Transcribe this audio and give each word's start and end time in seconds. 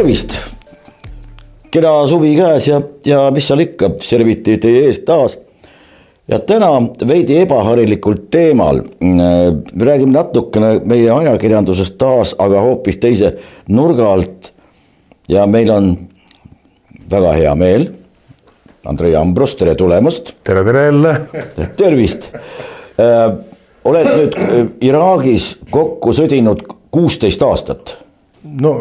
tervist. 0.00 0.38
kena 1.70 1.90
suvi 2.08 2.32
käes 2.36 2.68
ja, 2.68 2.80
ja 3.04 3.26
mis 3.34 3.46
seal 3.50 3.60
ikka, 3.66 3.92
serviti 4.00 4.56
teie 4.62 4.86
ees 4.88 5.02
taas. 5.04 5.36
ja 6.28 6.38
täna 6.38 6.70
veidi 7.08 7.36
ebaharilikul 7.42 8.16
teemal. 8.30 8.80
räägime 9.80 10.12
natukene 10.12 10.80
meie 10.84 11.10
ajakirjandusest 11.12 11.98
taas, 12.00 12.32
aga 12.38 12.62
hoopis 12.64 12.96
teise 12.96 13.34
nurga 13.68 14.08
alt. 14.12 14.52
ja 15.28 15.46
meil 15.46 15.70
on 15.70 15.90
väga 17.10 17.32
hea 17.32 17.54
meel. 17.54 17.90
Andrei 18.86 19.12
Ambros, 19.14 19.54
tere 19.54 19.74
tulemast. 19.74 20.32
tere, 20.44 20.64
tere 20.64 20.84
jälle. 20.84 21.14
tervist 21.76 22.30
oled 23.84 24.08
nüüd 24.16 24.40
Iraagis 24.80 25.52
kokku 25.70 26.16
sõdinud 26.16 26.64
kuusteist 26.90 27.42
aastat. 27.42 27.98
no 28.42 28.74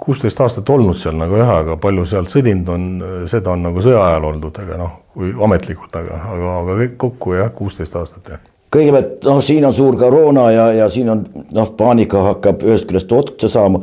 kuusteist 0.00 0.40
aastat 0.40 0.70
olnud 0.70 0.98
seal 1.00 1.16
nagu 1.18 1.38
jah, 1.38 1.52
aga 1.62 1.76
palju 1.80 2.04
sealt 2.08 2.32
sõdinud 2.32 2.68
on, 2.72 2.86
seda 3.30 3.52
on 3.52 3.64
nagu 3.68 3.82
sõja 3.84 4.02
ajal 4.10 4.28
oldud, 4.30 4.60
aga 4.62 4.78
noh, 4.80 4.92
kui 5.14 5.32
ametlikult, 5.46 5.94
aga, 5.96 6.20
aga, 6.34 6.52
aga 6.62 6.76
kõik 6.82 6.96
kokku 7.00 7.36
jah, 7.38 7.50
kuusteist 7.54 7.96
aastat 7.98 8.32
jah. 8.34 8.42
kõigepealt 8.74 9.26
noh, 9.28 9.42
siin 9.44 9.66
on 9.68 9.74
suur 9.76 9.98
koroona 10.00 10.48
ja, 10.54 10.66
ja 10.82 10.88
siin 10.92 11.12
on 11.12 11.24
noh, 11.56 11.72
paanika 11.78 12.24
hakkab 12.32 12.64
ühest 12.66 12.88
küljest 12.88 13.12
otsa 13.12 13.50
saama. 13.52 13.82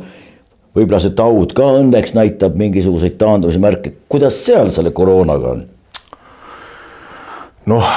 võib-olla 0.74 1.00
see 1.02 1.14
taud 1.16 1.54
ka 1.56 1.70
õnneks 1.80 2.16
näitab 2.16 2.58
mingisuguseid 2.58 3.16
taandumise 3.18 3.62
märke, 3.62 3.94
kuidas 4.08 4.40
seal 4.44 4.70
selle 4.74 4.90
koroonaga 4.90 5.54
on? 5.54 5.64
noh, 7.72 7.94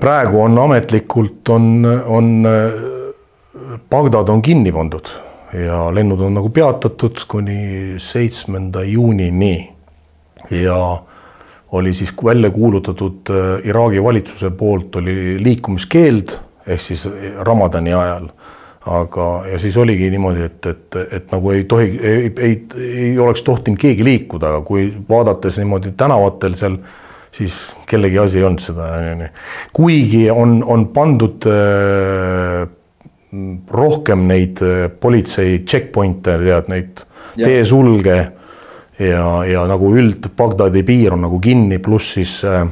praegu 0.00 0.40
on 0.46 0.58
ametlikult 0.68 1.52
on, 1.52 1.84
on 2.06 2.32
Bagdad 3.92 4.28
on 4.32 4.40
kinni 4.42 4.72
pandud 4.72 5.08
ja 5.52 5.94
lennud 5.94 6.20
on 6.20 6.34
nagu 6.34 6.50
peatatud 6.50 7.24
kuni 7.28 7.94
seitsmenda 8.00 8.82
juunini. 8.82 9.72
ja 10.50 11.02
oli 11.72 11.92
siis 11.92 12.14
välja 12.24 12.50
kuulutatud 12.50 13.30
äh, 13.30 13.66
Iraagi 13.68 14.02
valitsuse 14.02 14.50
poolt 14.50 14.96
oli 14.96 15.36
liikumiskeeld 15.42 16.38
ehk 16.66 16.80
siis 16.80 17.08
Ramadani 17.40 17.94
ajal. 17.94 18.28
aga, 18.86 19.44
ja 19.46 19.58
siis 19.58 19.76
oligi 19.76 20.10
niimoodi, 20.10 20.42
et, 20.42 20.66
et, 20.66 20.96
et 21.12 21.30
nagu 21.30 21.50
ei 21.50 21.64
tohi, 21.64 22.00
ei, 22.02 22.32
ei, 22.38 22.56
ei 22.82 23.18
oleks 23.18 23.42
tohtinud 23.46 23.78
keegi 23.78 24.04
liikuda, 24.04 24.48
aga 24.48 24.60
kui 24.66 24.88
vaadates 25.08 25.60
niimoodi 25.60 25.92
tänavatel 25.96 26.56
seal 26.58 26.80
siis 27.32 27.54
kellegi 27.86 28.18
asi 28.18 28.40
ei 28.40 28.44
olnud 28.44 28.60
seda. 28.60 28.88
kuigi 29.72 30.30
on, 30.30 30.64
on 30.66 30.88
pandud 30.88 31.46
äh, 31.46 32.66
rohkem 33.70 34.26
neid 34.28 34.60
äh, 34.62 34.90
politsei 35.00 35.62
checkpoint'e, 35.64 36.36
tead 36.42 36.68
neid 36.68 37.04
teesulge 37.36 38.18
ja, 38.98 39.24
ja 39.48 39.64
nagu 39.68 39.94
üld 39.96 40.28
Bagdadi 40.36 40.82
piir 40.84 41.16
on 41.16 41.24
nagu 41.24 41.40
kinni, 41.40 41.80
pluss 41.82 42.12
siis 42.18 42.42
äh, 42.44 42.66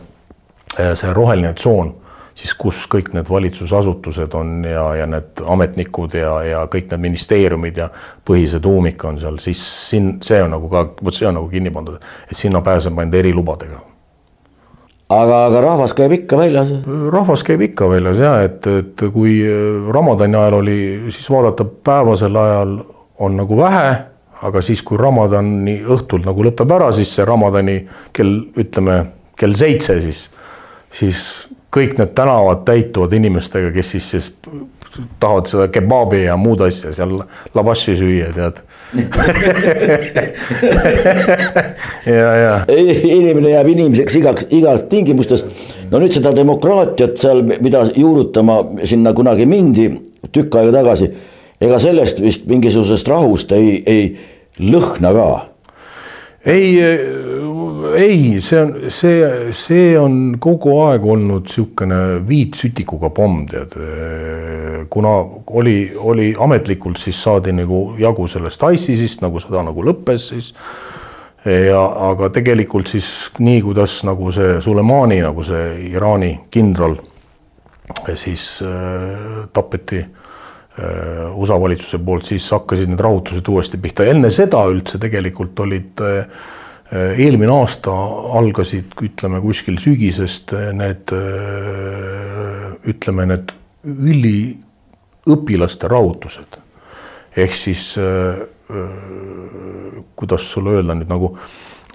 äh, 0.78 0.92
see 0.94 1.12
roheline 1.16 1.54
tsoon, 1.56 1.94
siis 2.36 2.52
kus 2.60 2.82
kõik 2.92 3.12
need 3.16 3.30
valitsusasutused 3.30 4.36
on 4.36 4.58
ja, 4.68 4.84
ja 5.00 5.08
need 5.08 5.40
ametnikud 5.40 6.18
ja, 6.20 6.34
ja 6.44 6.64
kõik 6.72 6.92
need 6.92 7.06
ministeeriumid 7.08 7.80
ja 7.80 7.88
põhise 8.26 8.60
tuumik 8.60 9.04
on 9.08 9.20
seal, 9.20 9.40
siis 9.40 9.62
siin 9.88 10.18
see 10.24 10.42
on 10.44 10.52
nagu 10.58 10.68
ka, 10.72 10.90
vot 11.00 11.16
see 11.16 11.28
on 11.30 11.40
nagu 11.40 11.48
kinni 11.52 11.72
pandud, 11.72 11.96
et 12.28 12.36
sinna 12.36 12.60
pääseb 12.64 13.00
ainult 13.00 13.16
erilubadega 13.22 13.80
aga, 15.10 15.40
aga 15.48 15.62
rahvas 15.64 15.94
käib 15.98 16.14
ikka 16.20 16.38
väljas? 16.40 16.70
rahvas 17.12 17.44
käib 17.46 17.64
ikka 17.68 17.88
väljas 17.90 18.22
ja 18.22 18.36
et, 18.46 18.66
et 18.66 19.04
kui 19.14 19.40
Ramadani 19.92 20.38
ajal 20.38 20.60
oli, 20.60 20.78
siis 21.10 21.30
vaadata 21.32 21.66
päevasel 21.66 22.36
ajal 22.36 22.78
on 23.20 23.36
nagu 23.36 23.56
vähe, 23.58 23.88
aga 24.48 24.62
siis, 24.64 24.82
kui 24.86 24.98
Ramadani 25.00 25.80
õhtul 25.84 26.24
nagu 26.24 26.44
lõpeb 26.46 26.76
ära, 26.76 26.90
siis 26.96 27.12
see 27.16 27.26
Ramadani 27.28 27.76
kell, 28.16 28.38
ütleme 28.60 29.00
kell 29.40 29.56
seitse, 29.56 29.98
siis, 30.04 30.24
siis 30.92 31.24
kõik 31.72 31.98
need 32.00 32.14
tänavad 32.16 32.64
täituvad 32.68 33.12
inimestega, 33.16 33.72
kes 33.74 33.96
siis, 33.96 34.08
siis 34.14 34.30
tahavad 35.20 35.46
seda 35.50 35.68
kebaabi 35.72 36.24
ja 36.24 36.36
muud 36.40 36.60
asja 36.66 36.92
seal 36.94 37.22
lavassi 37.54 37.94
süüa, 37.98 38.32
tead 38.34 38.56
ja, 42.10 42.30
ja. 42.36 42.54
inimene 42.74 43.52
jääb 43.52 43.68
inimeseks 43.70 44.14
igaks, 44.18 44.46
igalt 44.50 44.88
tingimustes. 44.90 45.44
no 45.90 45.98
nüüd 46.02 46.12
seda 46.16 46.32
demokraatiat 46.36 47.14
seal, 47.20 47.44
mida 47.62 47.84
juurutama 47.94 48.64
sinna 48.84 49.12
kunagi 49.14 49.46
mindi 49.46 49.86
tükk 50.32 50.54
aega 50.58 50.72
tagasi. 50.80 51.06
ega 51.60 51.78
sellest 51.78 52.20
vist 52.22 52.46
mingisugusest 52.50 53.08
rahust 53.08 53.52
ei, 53.54 53.82
ei 53.86 54.18
lõhna 54.58 55.14
ka 55.14 55.28
ei, 56.46 56.80
ei, 57.96 58.40
see 58.44 58.60
on, 58.60 58.72
see, 58.92 59.52
see 59.56 59.94
on 59.98 60.36
kogu 60.42 60.76
aeg 60.84 61.04
olnud 61.06 61.48
niisugune 61.48 62.00
viitsütikuga 62.28 63.10
pomm, 63.14 63.44
tead. 63.50 63.76
kuna 64.90 65.12
oli, 65.60 65.76
oli 65.96 66.30
ametlikult, 66.38 67.00
siis 67.00 67.22
saadi 67.22 67.54
nagu 67.56 67.82
jagu 67.98 68.26
sellest 68.30 68.64
ISISist, 68.74 69.22
nagu 69.24 69.42
sõda 69.42 69.64
nagu 69.66 69.84
lõppes 69.86 70.30
siis. 70.32 70.52
ja, 71.44 71.82
aga 72.10 72.30
tegelikult 72.34 72.90
siis 72.92 73.30
nii, 73.38 73.60
kuidas 73.64 74.00
nagu 74.04 74.32
see 74.32 74.58
Sulemani 74.60 75.20
nagu 75.24 75.44
see 75.46 75.92
Iraani 75.92 76.34
kindral 76.50 76.98
siis 78.14 78.60
äh, 78.62 79.46
tapeti 79.52 80.04
Äh, 80.80 81.36
USA 81.36 81.60
valitsuse 81.60 81.98
poolt, 81.98 82.28
siis 82.30 82.44
hakkasid 82.54 82.88
need 82.88 83.00
rahutused 83.02 83.48
uuesti 83.52 83.78
pihta, 83.82 84.04
enne 84.06 84.30
seda 84.32 84.62
üldse 84.70 85.00
tegelikult 85.02 85.58
olid 85.64 85.98
äh, 86.06 86.44
eelmine 86.90 87.52
aasta 87.54 87.92
algasid, 88.40 88.96
ütleme 89.02 89.40
kuskil 89.44 89.78
sügisest 89.78 90.54
need, 90.76 91.12
äh, 91.14 92.72
ütleme 92.90 93.28
need 93.30 93.54
üliõpilaste 93.86 95.88
rahutused. 95.88 96.58
ehk 97.36 97.54
siis 97.54 97.94
kuidas 100.18 100.50
sulle 100.50 100.70
öelda 100.70 100.94
nüüd 100.98 101.08
nagu 101.08 101.38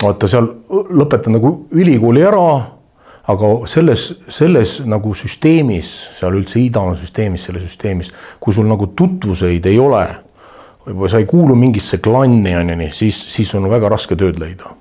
vaata 0.01 0.27
seal 0.31 0.47
lõpetan 0.71 1.35
nagu 1.35 1.67
ülikooli 1.75 2.23
ära 2.23 2.75
aga 3.31 3.49
selles, 3.69 4.09
selles 4.29 4.77
nagu 4.85 5.13
süsteemis, 5.17 5.91
seal 6.19 6.37
üldse 6.37 6.61
idama 6.61 6.95
süsteemis, 6.99 7.47
selles 7.47 7.65
süsteemis, 7.65 8.11
kui 8.39 8.53
sul 8.53 8.69
nagu 8.69 8.91
tutvuseid 8.97 9.65
ei 9.69 9.79
ole, 9.81 10.05
või 10.85 11.09
sa 11.09 11.21
ei 11.21 11.29
kuulu 11.29 11.57
mingisse 11.57 11.97
klanni, 12.05 12.53
on 12.57 12.69
ju 12.69 12.79
nii, 12.83 12.91
siis, 12.93 13.21
siis 13.33 13.53
on 13.57 13.69
väga 13.71 13.89
raske 13.95 14.17
tööd 14.19 14.37
leida. 14.41 14.75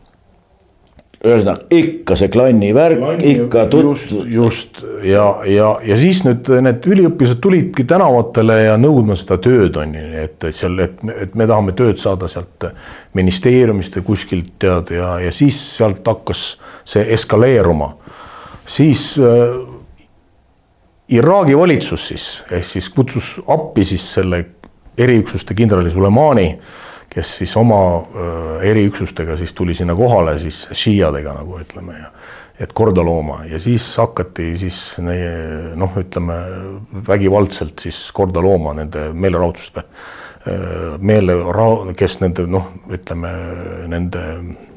Ühesõnaga 1.24 1.66
ikka 1.74 2.16
see 2.20 2.30
klanni 2.32 2.70
värk, 2.76 3.02
ikka 3.24 3.66
tutv-. 3.72 3.90
just, 3.90 4.12
just 4.28 4.82
ja, 5.06 5.26
ja, 5.48 5.70
ja 5.84 5.98
siis 6.00 6.22
nüüd 6.26 6.50
need 6.66 6.88
üliõpilased 6.90 7.40
tulidki 7.44 7.86
tänavatele 7.88 8.58
ja 8.66 8.78
nõudma 8.80 9.16
seda 9.18 9.38
tööd, 9.42 9.78
on 9.80 9.96
ju, 9.96 10.04
et, 10.24 10.38
et 10.50 10.58
seal, 10.58 10.78
et, 10.84 11.00
et 11.16 11.34
me 11.38 11.48
tahame 11.50 11.76
tööd 11.76 12.00
saada 12.02 12.28
sealt 12.30 12.68
ministeeriumist 13.16 14.00
või 14.00 14.08
kuskilt 14.12 14.52
tead 14.62 14.94
ja, 14.98 15.14
ja 15.24 15.32
siis 15.34 15.60
sealt 15.76 16.04
hakkas 16.06 16.46
see 16.88 17.06
eskaleeruma 17.16 17.94
siis 18.66 19.14
äh, 19.18 19.56
Iraagi 21.08 21.56
valitsus 21.56 22.08
siis 22.08 22.26
ehk 22.50 22.64
siis 22.64 22.88
kutsus 22.88 23.34
appi 23.48 23.84
siis 23.84 24.06
selle 24.14 24.44
eriüksuste 24.98 25.54
kindrali 25.54 25.91
Sulemani, 25.91 26.46
kes 27.14 27.36
siis 27.41 27.56
oma 27.56 27.80
äh, 27.98 28.64
eriüksustega 28.70 29.36
siis 29.41 29.52
tuli 29.52 29.75
sinna 29.75 29.94
kohale 29.94 30.38
siis 30.42 30.65
šiiadega 30.72 31.36
nagu 31.41 31.60
ütleme 31.60 31.98
ja 31.98 32.10
et 32.60 32.72
korda 32.72 33.03
looma 33.03 33.41
ja 33.50 33.59
siis 33.59 33.86
hakati 33.98 34.53
siis 34.59 34.80
noh, 35.74 35.97
ütleme 35.98 36.36
vägivaldselt 37.09 37.83
siis 37.83 38.06
korda 38.15 38.42
looma 38.42 38.77
nende 38.78 39.09
meelelahutuste 39.12 39.83
äh, 39.83 40.94
meele, 40.98 41.39
kes 41.98 42.21
nende 42.22 42.47
noh, 42.50 42.71
ütleme 42.94 43.33
nende 43.91 44.22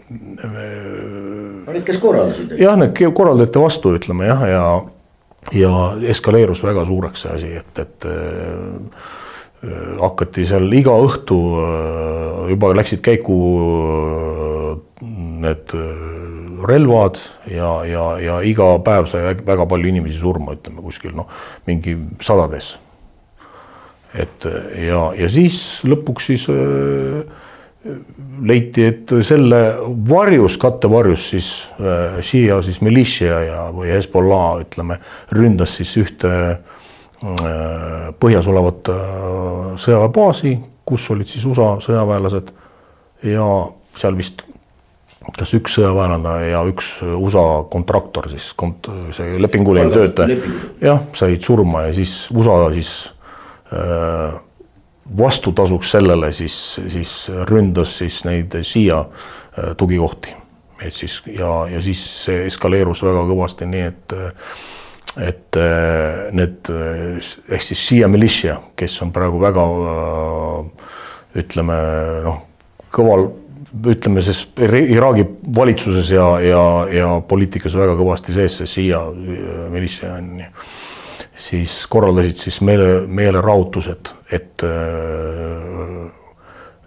no 0.07 1.73
need, 1.73 1.83
kes 1.85 1.99
korraldasid? 2.01 2.57
jah, 2.61 2.77
need 2.79 2.97
korraldati 3.13 3.61
vastu, 3.61 3.93
ütleme 3.97 4.29
jah, 4.29 4.43
ja, 4.49 4.65
ja 5.53 5.71
eskaleerus 6.15 6.63
väga 6.65 6.85
suureks 6.87 7.25
see 7.25 7.33
asi, 7.35 7.53
et, 7.61 7.83
et 7.83 8.09
äh, 8.09 9.05
hakati 10.01 10.45
seal 10.45 10.69
iga 10.77 10.93
õhtu 11.01 11.37
äh, 11.57 12.49
juba 12.53 12.73
läksid 12.77 13.01
käiku 13.05 13.37
äh, 13.57 14.75
need 15.41 15.73
relvad 16.67 17.17
ja, 17.49 17.71
ja, 17.85 18.05
ja 18.21 18.37
iga 18.45 18.69
päev 18.85 19.07
sai 19.09 19.33
väga 19.45 19.65
palju 19.69 19.89
inimesi 19.89 20.17
surma, 20.19 20.55
ütleme 20.57 20.83
kuskil 20.85 21.13
noh, 21.17 21.29
mingi 21.69 21.95
sadades. 22.21 22.75
et 24.17 24.45
ja, 24.81 25.11
ja 25.17 25.29
siis 25.29 25.83
lõpuks 25.85 26.29
siis 26.31 26.47
äh, 26.49 27.25
leiti, 28.45 28.87
et 28.87 29.13
selle 29.25 29.61
varjus, 30.09 30.57
kattevarjus 30.61 31.29
siis 31.33 31.51
äh, 31.81 32.21
Shia 32.21 32.61
siis 32.65 32.81
militia 32.81 33.41
ja, 33.45 33.61
või 33.73 33.91
Hezbollah 33.93 34.63
ütleme, 34.65 34.99
ründas 35.33 35.77
siis 35.77 35.93
ühte 36.01 36.33
äh, 36.33 36.57
põhjas 38.19 38.47
olevat 38.47 38.91
äh, 38.93 38.99
sõjaväebaasi, 39.81 40.53
kus 40.85 41.09
olid 41.13 41.29
siis 41.29 41.45
USA 41.49 41.75
sõjaväelased 41.81 42.51
ja 43.25 43.47
seal 43.97 44.17
vist 44.17 44.43
kas 45.35 45.51
üks 45.57 45.75
sõjaväelane 45.75 46.35
ja 46.51 46.61
üks 46.69 46.91
USA 47.03 47.63
kontraktor 47.71 48.29
siis 48.31 48.51
kont-, 48.55 48.87
see 49.15 49.39
lepinguline 49.41 49.91
töötaja, 49.91 50.37
jah, 50.81 51.01
said 51.17 51.41
surma 51.43 51.87
ja 51.87 51.95
siis 51.97 52.29
USA 52.31 52.69
siis 52.75 52.91
äh, 53.73 54.37
vastutasuks 55.17 55.91
sellele 55.97 56.31
siis, 56.35 56.55
siis 56.87 57.19
ründas 57.49 57.97
siis 57.97 58.21
neid 58.29 58.59
siia 58.61 59.01
äh, 59.01 59.73
tugikohti. 59.77 60.35
et 60.85 60.93
siis 60.93 61.23
ja, 61.25 61.65
ja 61.67 61.81
siis 61.81 62.03
see 62.25 62.45
eskaleerus 62.45 63.01
väga 63.03 63.25
kõvasti, 63.25 63.65
nii 63.65 63.87
et 63.89 64.19
et 65.23 65.57
äh, 65.57 66.27
need 66.37 66.69
ehk 66.69 67.63
siis 67.63 67.87
siia 67.87 68.07
militia, 68.11 68.59
kes 68.77 69.01
on 69.01 69.11
praegu 69.15 69.41
väga 69.41 69.65
äh, 69.93 70.87
ütleme 71.41 71.77
noh, 72.25 72.41
kõval 72.93 73.27
ütleme 73.87 74.21
siis 74.25 74.45
Iraagi 74.57 75.25
valitsuses 75.55 76.11
ja, 76.11 76.27
ja, 76.41 76.61
ja 76.91 77.07
poliitikas 77.27 77.75
väga 77.77 77.97
kõvasti 77.99 78.35
sees 78.35 78.59
see 78.61 78.69
Shia 78.71 79.01
militia 79.73 80.15
on 80.17 80.29
ju. 80.41 80.51
siis 81.37 81.79
korraldasid 81.91 82.39
siis 82.47 82.61
meele, 82.65 83.03
meelerahutused, 83.07 84.13
et 84.33 84.63
äh, 84.65 84.71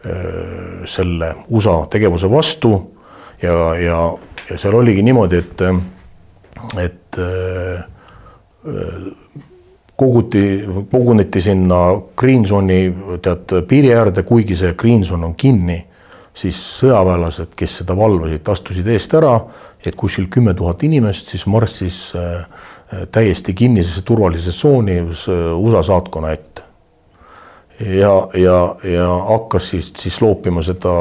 äh, 0.07 0.87
selle 0.87 1.35
USA 1.49 1.85
tegevuse 1.91 2.31
vastu 2.31 2.73
ja, 3.43 3.75
ja, 3.79 4.01
ja 4.51 4.59
seal 4.59 4.75
oligi 4.75 5.05
niimoodi, 5.07 5.45
et, 5.45 5.63
et 6.81 7.21
äh, 7.21 7.85
koguti, 10.01 10.65
koguneti 10.93 11.41
sinna 11.41 11.77
Green 12.17 12.47
Zone'i 12.47 12.89
tead 13.23 13.55
piiri 13.69 13.93
äärde, 13.95 14.23
kuigi 14.23 14.57
see 14.57 14.75
Green 14.75 15.05
Zone 15.05 15.27
on 15.27 15.35
kinni 15.35 15.79
siis 16.41 16.59
sõjaväelased, 16.79 17.53
kes 17.59 17.81
seda 17.83 17.97
valvasid, 17.99 18.47
astusid 18.49 18.87
eest 18.93 19.15
ära, 19.19 19.35
et 19.85 19.97
kuskil 19.99 20.29
kümme 20.33 20.55
tuhat 20.57 20.85
inimest 20.87 21.33
siis 21.33 21.47
marssis 21.51 21.99
äh, 22.17 22.47
täiesti 23.13 23.55
kinnisesse 23.55 24.03
turvalisesse 24.07 24.57
tsooni 24.57 25.01
USA 25.57 25.83
saatkonna 25.83 26.33
ette. 26.33 26.63
ja, 27.81 28.29
ja, 28.35 28.57
ja 28.85 29.09
hakkas 29.29 29.69
siis, 29.69 29.93
siis 29.97 30.21
loopima 30.23 30.63
seda 30.63 30.95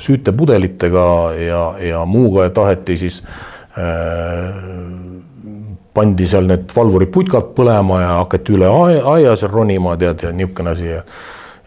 süütepudelitega 0.00 1.08
ja, 1.40 1.64
ja 1.80 2.04
muuga 2.04 2.48
ja 2.48 2.50
taheti 2.50 2.96
siis 2.96 3.22
äh, 3.78 4.54
pandi 5.96 6.28
seal 6.28 6.46
need 6.50 6.68
valvuriputkad 6.76 7.54
põlema 7.56 8.02
ja 8.02 8.12
hakati 8.20 8.54
üle 8.56 8.68
aia, 8.68 9.32
seal 9.36 9.52
ronima, 9.52 9.96
tead, 10.00 10.26
ja 10.26 10.36
niisugune 10.36 10.76
asi 10.76 10.92
ja 10.92 11.02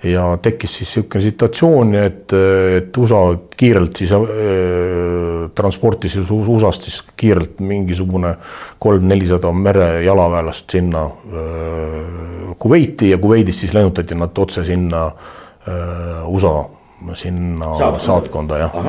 ja 0.03 0.37
tekkis 0.41 0.77
siis 0.77 0.89
niisugune 0.95 1.21
situatsioon, 1.23 1.95
et, 1.99 2.33
et 2.77 2.97
USA 2.97 3.19
kiirelt 3.59 3.99
siis 3.99 4.13
äh, 4.15 5.49
transportis 5.55 6.15
USA-st 6.23 6.87
siis 6.87 7.01
kiirelt 7.19 7.59
mingisugune 7.59 8.35
kolm-nelisada 8.79 9.51
merejalaväelast 9.51 10.77
sinna 10.77 11.03
äh, 11.03 12.55
Kuveiti 12.59 13.09
ja 13.09 13.17
Kuveidist 13.17 13.65
siis 13.65 13.73
lennutati 13.73 14.15
nad 14.15 14.37
otse 14.37 14.63
sinna 14.63 15.05
äh, 15.07 16.27
USA 16.27 16.69
sinna 17.13 17.75
saatkonda, 17.75 18.05
saatkonda 18.05 18.57
jah. 18.57 18.79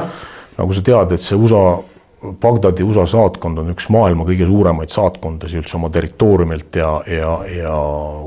nagu 0.59 0.73
sa 0.73 0.83
tead, 0.83 1.17
et 1.17 1.27
see 1.27 1.39
USA 1.39 1.81
Bagdadi 2.21 2.85
USA 2.85 3.07
saatkond 3.09 3.63
on 3.63 3.71
üks 3.73 3.89
maailma 3.89 4.27
kõige 4.29 4.45
suuremaid 4.49 4.93
saatkondasid 4.93 5.63
üldse 5.63 5.79
oma 5.79 5.89
territooriumilt 5.93 6.77
ja, 6.77 6.91
ja, 7.09 7.31
ja 7.49 7.79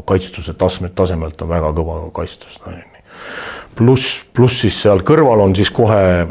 kaitstuse 0.09 0.55
taseme, 0.57 0.89
tasemelt 0.95 1.41
on 1.45 1.51
väga 1.51 1.69
kõva 1.77 1.99
kaitstus 2.15 2.57
no,. 2.65 2.73
pluss, 3.77 4.23
pluss 4.33 4.63
siis 4.65 4.81
seal 4.81 5.05
kõrval 5.05 5.45
on 5.45 5.55
siis 5.55 5.69
kohe, 5.73 6.25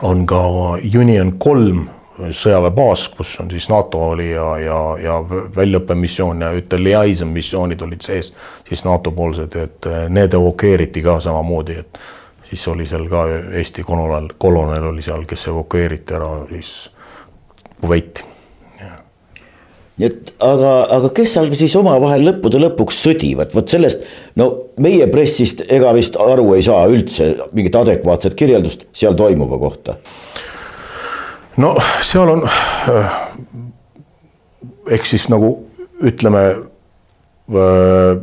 on 0.00 0.24
ka 0.28 0.42
Union 0.80 1.34
kolm 1.38 1.86
sõjaväebaas, 2.18 3.08
kus 3.14 3.36
on 3.40 3.50
siis 3.50 3.68
NATO 3.70 4.00
oli 4.10 4.30
ja, 4.30 4.46
ja, 4.58 4.78
ja 5.02 5.18
väljaõppemissioon 5.56 6.40
ja 6.42 6.52
ütle, 6.56 6.80
liaison 6.82 7.28
missioonid 7.30 7.82
olid 7.84 8.02
sees, 8.02 8.32
siis 8.68 8.84
NATO 8.84 9.12
poolsed, 9.14 9.54
et 9.60 9.90
need 10.08 10.34
evakueeriti 10.34 11.04
ka 11.04 11.18
samamoodi, 11.22 11.78
et 11.84 12.00
siis 12.48 12.68
oli 12.68 12.86
seal 12.86 13.06
ka 13.10 13.26
Eesti 13.60 13.84
kolonel, 13.84 14.30
kolonel 14.38 14.90
oli 14.92 15.04
seal, 15.04 15.26
kes 15.28 15.48
evakueeriti 15.52 16.16
ära 16.16 16.30
siis 16.52 16.72
Kuveiti. 17.80 18.24
nii 19.98 20.06
et 20.06 20.32
aga, 20.42 20.72
aga 20.94 21.08
kes 21.14 21.32
seal 21.34 21.48
siis 21.58 21.74
omavahel 21.78 22.22
lõppude 22.26 22.60
lõpuks 22.62 23.00
sõdivad, 23.02 23.50
vot 23.54 23.70
sellest 23.70 24.04
no 24.38 24.48
meie 24.82 25.06
pressist 25.10 25.64
ega 25.66 25.92
vist 25.96 26.16
aru 26.22 26.52
ei 26.54 26.62
saa 26.62 26.86
üldse 26.90 27.32
mingit 27.52 27.74
adekvaatset 27.78 28.36
kirjeldust 28.38 28.86
seal 28.94 29.18
toimuva 29.18 29.58
kohta. 29.58 29.96
no 31.58 31.74
seal 32.06 32.34
on 32.36 32.46
äh, 32.46 33.20
ehk 34.94 35.06
siis 35.06 35.28
nagu 35.34 35.54
ütleme 35.98 36.44
äh, 36.48 38.22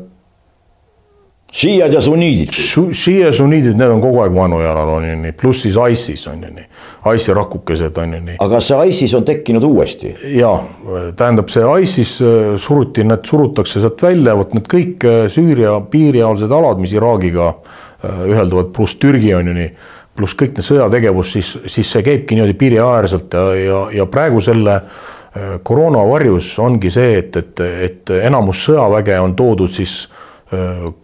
šiiad 1.55 1.93
ja 1.93 2.01
sunniidid. 2.01 2.51
Šiia 2.91 3.31
sunniidid, 3.33 3.77
need 3.79 3.91
on 3.93 4.01
kogu 4.03 4.19
aeg 4.25 4.33
vaenujalal 4.35 4.89
on 4.97 5.07
ju 5.07 5.15
nii, 5.21 5.33
pluss 5.39 5.63
siis 5.63 5.77
ISIS 5.79 6.27
on 6.27 6.43
ju 6.43 6.51
nii, 6.51 6.65
ISIS 7.15 7.31
rakukesed 7.37 7.97
on 8.01 8.17
ju 8.17 8.21
nii. 8.25 8.37
aga 8.43 8.59
see 8.63 8.89
ISIS 8.91 9.15
on 9.15 9.25
tekkinud 9.27 9.63
uuesti? 9.63 10.11
ja 10.35 10.51
tähendab, 11.15 11.51
see 11.53 11.63
ISIS 11.83 12.17
äh, 12.25 12.55
suruti, 12.61 13.05
need 13.07 13.23
surutakse 13.29 13.83
sealt 13.83 14.03
välja, 14.03 14.35
vot 14.35 14.55
need 14.57 14.67
kõik 14.71 15.07
äh, 15.07 15.21
Süüria 15.31 15.77
piiriaalsed 15.91 16.51
alad, 16.51 16.81
mis 16.83 16.95
Iraagiga 16.95 17.53
äh, 17.53 18.25
ühelduvad, 18.33 18.73
pluss 18.75 18.99
Türgi 18.99 19.31
on 19.37 19.51
ju 19.51 19.55
nii, 19.55 19.71
pluss 20.15 20.35
kõik 20.35 20.57
need 20.57 20.67
sõjategevus, 20.67 21.31
siis, 21.37 21.55
siis 21.71 21.91
see 21.91 22.03
käibki 22.03 22.35
niimoodi 22.35 22.57
piiriäärselt 22.59 23.35
ja, 23.35 23.47
ja, 23.59 23.83
ja 24.01 24.11
praegu 24.11 24.43
selle 24.43 24.81
koroona 25.67 25.99
varjus 26.07 26.53
ongi 26.63 26.87
see, 26.95 27.17
et, 27.19 27.35
et, 27.35 27.59
et 27.59 28.11
enamus 28.23 28.61
sõjaväge 28.69 29.17
on 29.19 29.33
toodud 29.35 29.73
siis 29.75 30.05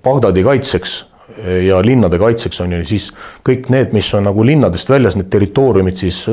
Bagdadi 0.03 0.43
kaitseks 0.45 1.05
ja 1.67 1.81
linnade 1.81 2.19
kaitseks 2.19 2.61
on 2.61 2.75
ju 2.75 2.81
siis 2.85 3.09
kõik 3.47 3.69
need, 3.73 3.93
mis 3.95 4.09
on 4.13 4.27
nagu 4.27 4.43
linnadest 4.45 4.89
väljas, 4.91 5.15
need 5.17 5.31
territooriumid, 5.33 5.97
siis 5.97 6.25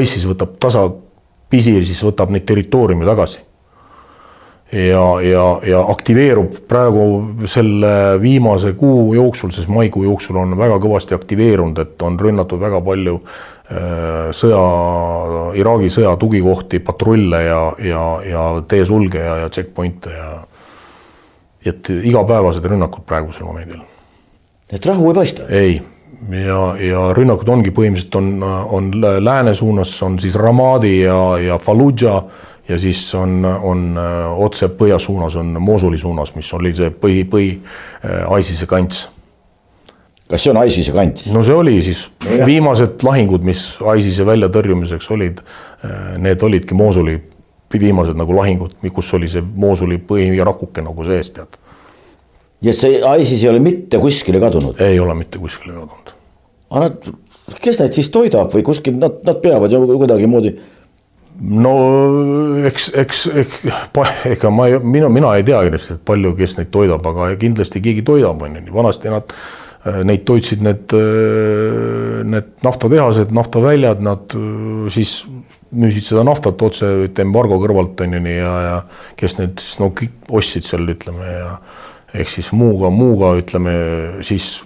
ISIS 0.00 0.26
võtab 0.28 0.56
tasapisi, 0.62 1.78
siis 1.86 2.02
võtab 2.04 2.34
neid 2.34 2.46
territooriume 2.48 3.06
tagasi. 3.08 3.40
ja, 4.72 5.04
ja, 5.22 5.44
ja 5.66 5.80
aktiveerub 5.90 6.60
praegu 6.68 7.46
selle 7.50 8.20
viimase 8.22 8.72
kuu 8.72 9.14
jooksul, 9.14 9.50
sest 9.50 9.68
maikuu 9.68 10.04
jooksul 10.04 10.36
on 10.36 10.58
väga 10.58 10.76
kõvasti 10.78 11.14
aktiveerunud, 11.14 11.78
et 11.78 12.02
on 12.02 12.20
rünnatud 12.20 12.60
väga 12.60 12.80
palju 12.80 13.16
sõja, 14.34 14.62
Iraagi 15.58 15.90
sõja 15.90 16.14
tugikohti, 16.18 16.78
patrulle 16.78 17.42
ja, 17.42 17.60
ja, 17.82 18.04
ja 18.26 18.44
teesulge 18.68 19.18
ja, 19.18 19.36
ja 19.44 19.50
checkpoint'e 19.50 20.14
ja 20.14 20.30
et 21.66 21.90
igapäevased 21.90 22.64
rünnakud 22.64 23.04
praegusel 23.06 23.44
momendil. 23.44 23.80
et 24.72 24.86
rahu 24.86 25.10
ei 25.10 25.14
paista? 25.14 25.48
ei, 25.48 25.80
ja, 26.30 26.60
ja 26.80 27.08
rünnakud 27.16 27.48
ongi 27.48 27.72
põhimõtteliselt 27.74 28.16
on, 28.20 28.30
on 28.78 28.92
lääne 29.24 29.54
suunas 29.54 29.92
on 30.02 30.18
siis 30.18 30.34
Ramadi 30.34 31.00
ja, 31.00 31.20
ja 31.38 31.58
Fallujah 31.58 32.24
ja 32.70 32.78
siis 32.78 33.14
on, 33.14 33.44
on 33.44 33.96
otse 34.36 34.68
põhja 34.78 34.98
suunas 34.98 35.36
on 35.36 35.56
Mosuli 35.62 35.98
suunas, 35.98 36.34
mis 36.36 36.52
oli 36.54 36.74
see 36.76 36.90
põhi, 36.90 37.24
põhi 37.28 37.54
äh, 38.04 38.38
ISISe 38.38 38.68
kants. 38.70 39.08
kas 40.30 40.44
see 40.44 40.52
on 40.52 40.60
ISISe 40.62 40.94
kant? 40.94 41.24
no 41.34 41.42
see 41.46 41.56
oli 41.56 41.80
siis 41.82 42.06
no, 42.24 42.46
viimased 42.46 43.02
lahingud, 43.06 43.44
mis 43.44 43.64
ISISe 43.80 44.26
väljatõrjumiseks 44.26 45.10
olid, 45.16 45.42
äh, 45.84 46.14
need 46.22 46.42
olidki 46.46 46.78
Mosuli 46.78 47.18
viimased 47.78 48.18
nagu 48.18 48.34
lahingud, 48.34 48.74
kus 48.94 49.12
oli 49.14 49.28
see 49.30 49.42
Moosuli 49.42 50.00
põhirakuke 50.02 50.82
nagu 50.82 51.06
sees, 51.06 51.30
tead. 51.36 51.58
nii 52.60 52.72
et 52.72 52.80
see 52.80 52.98
ISIS 52.98 53.44
ei 53.44 53.52
ole 53.52 53.62
mitte 53.62 54.00
kuskile 54.02 54.40
kadunud? 54.42 54.80
ei 54.82 54.98
ole 55.00 55.14
mitte 55.14 55.38
kuskile 55.38 55.76
kadunud. 55.76 56.12
aga 56.70 56.88
nad, 56.88 57.08
kes 57.62 57.80
neid 57.80 57.94
siis 57.94 58.10
toidab 58.10 58.50
või 58.54 58.66
kuskil 58.66 58.98
nad, 58.98 59.22
nad 59.26 59.40
peavad 59.44 59.72
ju 59.72 59.84
kuidagimoodi 59.92 60.56
no 61.40 61.74
eks, 62.68 62.90
eks, 63.00 63.24
eks 63.44 63.64
ega 64.28 64.52
ma, 64.52 64.68
mina, 64.82 65.08
mina 65.12 65.32
ei 65.38 65.46
tea 65.46 65.62
kindlasti, 65.66 65.96
et 65.96 66.04
palju, 66.06 66.34
kes 66.38 66.58
neid 66.58 66.70
toidab, 66.74 67.06
aga 67.06 67.30
kindlasti 67.40 67.82
keegi 67.84 68.04
toidab, 68.06 68.42
on 68.44 68.58
ju, 68.60 68.74
vanasti 68.74 69.12
nad 69.12 69.34
neid 69.80 70.26
toitsid 70.28 70.60
need, 70.64 70.92
äh, 70.92 72.20
need 72.28 72.50
naftatehased, 72.64 73.30
naftaväljad, 73.32 74.02
nad 74.04 74.34
äh, 74.36 74.88
siis 74.92 75.22
müüsid 75.70 76.04
seda 76.04 76.24
naftat 76.26 76.60
otse 76.66 76.90
embargo 77.22 77.56
kõrvalt 77.62 78.02
on 78.04 78.18
ju 78.18 78.20
nii 78.26 78.36
ja, 78.36 78.54
ja 78.66 78.76
kes 79.16 79.38
need 79.38 79.62
siis 79.62 79.78
no 79.80 79.92
ostsid 80.36 80.68
seal 80.68 80.84
ütleme 80.92 81.32
ja 81.32 81.54
ehk 82.12 82.28
siis 82.28 82.50
muuga, 82.52 82.90
muuga 82.92 83.32
ütleme 83.40 83.74
siis 84.26 84.58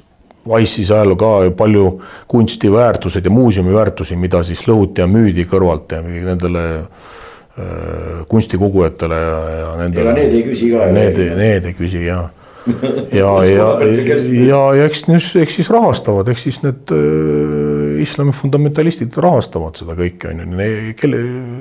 ISIS 0.44 0.90
ajal 0.92 1.14
ka 1.16 1.34
palju 1.56 1.86
kunstiväärtused 2.28 3.24
ja 3.24 3.32
muuseumiväärtusi, 3.32 4.16
mida 4.20 4.42
siis 4.44 4.66
lõhuti 4.68 5.00
ja 5.00 5.06
müüdi 5.08 5.46
kõrvalt 5.48 5.94
ja 5.94 6.02
nendele 6.02 6.64
äh, 6.74 8.24
kunstikogujatele 8.28 9.20
ja, 9.28 9.42
ja 9.60 9.74
nendele. 9.78 10.10
ega 10.10 10.18
need 10.18 10.40
ei 10.40 10.48
küsi 10.48 10.72
ka. 10.74 10.88
Need, 10.92 11.22
need 11.38 11.70
ei 11.70 11.78
küsi 11.78 12.08
jah 12.08 12.32
ja, 13.20 13.30
ja, 13.44 13.66
ja, 13.84 14.60
ja, 14.76 14.84
eks, 14.86 15.04
eks 15.36 15.58
siis 15.58 15.70
rahastavad, 15.72 16.28
eks 16.32 16.46
siis 16.46 16.60
need 16.64 16.92
äh, 16.96 18.00
islami 18.04 18.32
fundamentalistid 18.36 19.16
rahastavad 19.20 19.76
seda 19.80 19.96
kõike, 19.98 20.32
on 20.32 20.44
ju, 20.44 20.94
kelle, 21.00 21.20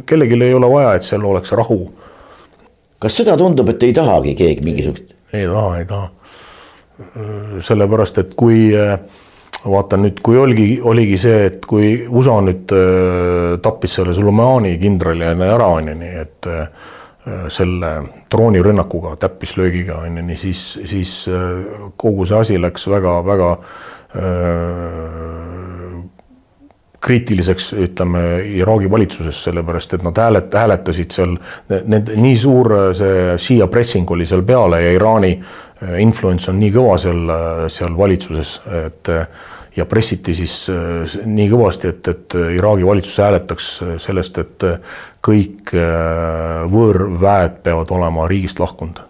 kellelgi 0.10 0.39
ei 0.48 0.55
ole 0.55 0.69
vaja, 0.72 0.95
et 0.98 1.07
seal 1.07 1.25
oleks 1.27 1.51
rahu. 1.60 1.81
kas 3.03 3.19
seda 3.19 3.36
tundub, 3.39 3.74
et 3.74 3.83
ei 3.83 3.95
tahagi 3.95 4.36
keegi 4.39 4.63
mingisugust? 4.63 5.12
ei 5.33 5.45
taha, 5.50 5.77
ei 5.81 5.86
taha. 5.89 6.10
sellepärast, 7.65 8.19
et 8.22 8.36
kui 8.39 8.69
äh, 8.77 8.98
vaatan 9.65 10.03
nüüd, 10.05 10.19
kui 10.24 10.38
oligi, 10.39 10.67
oligi 10.83 11.17
see, 11.22 11.45
et 11.50 11.65
kui 11.67 11.93
USA 12.07 12.39
nüüd 12.43 12.74
äh, 12.75 13.55
tappis 13.63 14.00
selle 14.00 14.15
Sulemani 14.15 14.75
kindrali 14.81 15.25
ära, 15.27 15.69
on 15.77 15.91
ju, 15.91 15.95
nii 16.00 16.19
et 16.24 16.51
äh, 16.51 16.91
selle 17.50 17.92
droonirünnakuga, 18.32 19.15
täppislöögiga 19.20 20.01
on 20.03 20.18
ju 20.18 20.24
nii, 20.27 20.38
siis, 20.38 20.63
siis 20.86 21.13
äh, 21.32 21.92
kogu 21.98 22.25
see 22.27 22.39
asi 22.39 22.62
läks 22.62 22.88
väga-väga 22.92 23.58
kriitiliseks, 27.03 27.72
ütleme 27.74 28.22
Iraagi 28.62 28.92
valitsuses, 28.92 29.39
sellepärast 29.48 29.96
et 29.98 30.03
nad 30.06 30.20
häälet-, 30.22 30.53
hääletasid 30.56 31.15
seal, 31.15 31.34
need 31.89 32.12
nii 32.15 32.36
suur 32.38 32.70
see 32.96 33.34
Shia 33.42 33.68
pressing 33.72 34.12
oli 34.13 34.27
seal 34.30 34.46
peale 34.48 34.84
ja 34.86 34.94
Iraani 34.96 35.34
influence 36.00 36.51
on 36.51 36.62
nii 36.62 36.72
kõva 36.77 36.96
seal, 37.01 37.34
seal 37.74 37.98
valitsuses, 37.98 38.53
et 38.86 39.12
ja 39.75 39.86
pressiti 39.89 40.36
siis 40.38 40.68
äh, 40.70 41.15
nii 41.25 41.48
kõvasti, 41.51 41.89
et, 41.89 42.08
et 42.08 42.38
Iraagi 42.58 42.86
valitsus 42.86 43.18
hääletaks 43.24 43.70
sellest, 44.03 44.38
et 44.38 44.68
kõik 45.25 45.74
äh, 45.77 46.63
võõrväed 46.72 47.62
peavad 47.65 47.92
olema 47.96 48.27
riigist 48.30 48.62
lahkunud. 48.62 49.01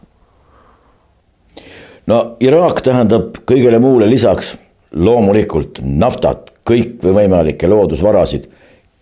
no 2.07 2.19
Iraak 2.39 2.81
tähendab 2.85 3.43
kõigele 3.49 3.79
muule 3.79 4.09
lisaks 4.09 4.55
loomulikult 4.93 5.79
naftat, 5.83 6.51
kõikvõimalikke 6.69 7.67
loodusvarasid. 7.67 8.49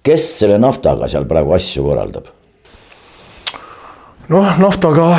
kes 0.04 0.40
selle 0.40 0.58
naftaga 0.58 1.08
seal 1.08 1.26
praegu 1.26 1.54
asju 1.54 1.84
korraldab? 1.84 2.32
noh, 4.30 4.58
naftaga 4.58 5.12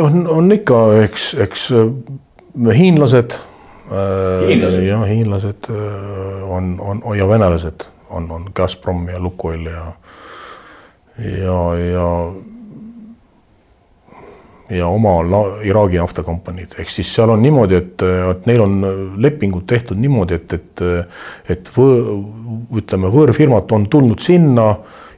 on, 0.00 0.26
on 0.26 0.52
ikka, 0.52 0.80
eks, 1.04 1.34
eks 1.44 1.68
hiinlased 2.74 3.36
hiinlased? 3.90 4.84
jah, 4.86 5.06
hiinlased 5.08 5.70
äh, 5.70 6.50
on, 6.50 6.76
on 6.80 7.18
ja 7.18 7.28
venelased 7.28 7.88
on, 8.10 8.30
on 8.30 8.50
Gazprom 8.54 9.08
ja 9.08 9.20
Lukoil 9.20 9.66
ja, 9.66 9.86
ja, 11.18 11.58
ja 11.78 12.08
ja 14.70 14.86
oma 14.86 15.14
Iraagi 15.64 15.96
naftakompaniid, 15.96 16.74
ehk 16.78 16.90
siis 16.92 17.08
seal 17.14 17.30
on 17.32 17.40
niimoodi, 17.42 17.78
et, 17.78 18.02
et 18.04 18.48
neil 18.50 18.60
on 18.60 18.74
lepingud 19.16 19.64
tehtud 19.68 19.96
niimoodi, 19.96 20.36
et, 20.36 20.52
et, 20.58 20.82
et 21.54 21.70
võ, 21.72 21.86
ütleme, 22.76 23.08
võõrfirmad 23.14 23.72
on 23.72 23.86
tulnud 23.88 24.20
sinna 24.20 24.66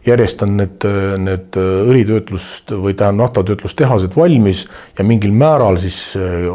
järjest 0.07 0.43
on 0.43 0.57
need, 0.57 0.85
need 1.21 1.57
õlitöötlust 1.61 2.73
või 2.73 2.95
tähendab 2.97 3.27
naftatöötlustehased 3.27 4.17
valmis 4.17 4.65
ja 4.99 5.05
mingil 5.05 5.33
määral 5.37 5.77
siis 5.83 5.99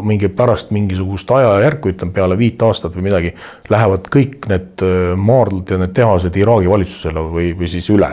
mingi 0.06 0.30
pärast 0.34 0.72
mingisugust 0.76 1.32
ajajärku, 1.32 1.94
ütleme 1.94 2.16
peale 2.16 2.38
viit 2.40 2.62
aastat 2.66 2.96
või 2.98 3.10
midagi, 3.10 3.36
lähevad 3.70 4.10
kõik 4.14 4.50
need 4.50 4.86
maardlad 5.18 5.76
ja 5.76 5.82
need 5.84 5.94
tehased 5.98 6.40
Iraagi 6.42 6.72
valitsusele 6.72 7.26
või, 7.36 7.52
või 7.58 7.70
siis 7.70 7.90
üle. 7.94 8.12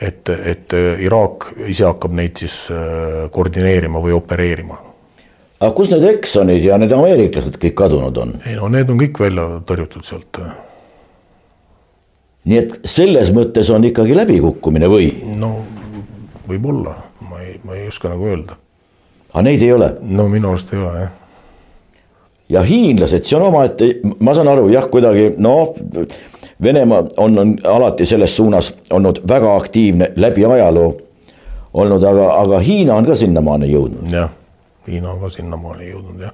et, 0.00 0.28
et 0.28 0.76
Iraak 1.00 1.48
ise 1.66 1.86
hakkab 1.88 2.12
neid 2.12 2.36
siis 2.36 2.66
koordineerima 3.32 4.02
või 4.04 4.12
opereerima 4.12 4.76
aga 5.60 5.72
kus 5.72 5.90
need 5.92 6.04
Exxonid 6.04 6.64
ja 6.64 6.76
need 6.80 6.92
ameeriklased 6.92 7.56
kõik 7.60 7.76
kadunud 7.80 8.16
on? 8.20 8.38
ei 8.44 8.58
no 8.58 8.68
need 8.72 8.90
on 8.92 9.00
kõik 9.00 9.20
välja 9.24 9.48
tõrjutud 9.68 10.04
sealt 10.04 10.42
nii 12.46 12.58
et 12.60 12.76
selles 12.86 13.32
mõttes 13.34 13.70
on 13.74 13.84
ikkagi 13.88 14.16
läbikukkumine 14.16 14.88
või? 14.90 15.10
no 15.38 15.58
võib-olla, 16.46 16.94
ma 17.28 17.42
ei, 17.42 17.58
ma 17.66 17.76
ei 17.78 17.88
oska 17.90 18.10
nagu 18.12 18.28
öelda. 18.30 18.58
aga 19.32 19.44
neid 19.48 19.62
ei 19.62 19.72
ole? 19.74 19.92
no 20.02 20.28
minu 20.32 20.52
arust 20.54 20.72
ei 20.74 20.80
ole 20.80 21.00
jah. 21.00 21.12
ja 22.56 22.62
hiinlased, 22.66 23.26
see 23.26 23.38
on 23.38 23.48
omaette, 23.48 23.90
ma 24.20 24.34
saan 24.36 24.50
aru 24.52 24.70
jah, 24.74 24.88
kuidagi 24.90 25.32
noh, 25.38 25.74
Venemaa 26.62 27.02
on, 27.20 27.34
on 27.38 27.50
alati 27.68 28.06
selles 28.08 28.32
suunas 28.36 28.70
olnud 28.96 29.18
väga 29.28 29.50
aktiivne 29.58 30.06
läbi 30.16 30.46
ajaloo 30.48 30.86
olnud, 31.76 32.02
aga, 32.08 32.30
aga 32.40 32.60
Hiina 32.64 32.94
on 32.96 33.04
ka 33.04 33.16
sinnamaani 33.18 33.68
jõudnud. 33.68 34.08
jah, 34.12 34.30
Hiina 34.86 35.10
on 35.12 35.20
ka 35.20 35.28
sinnamaani 35.34 35.90
jõudnud 35.90 36.24
jah 36.24 36.32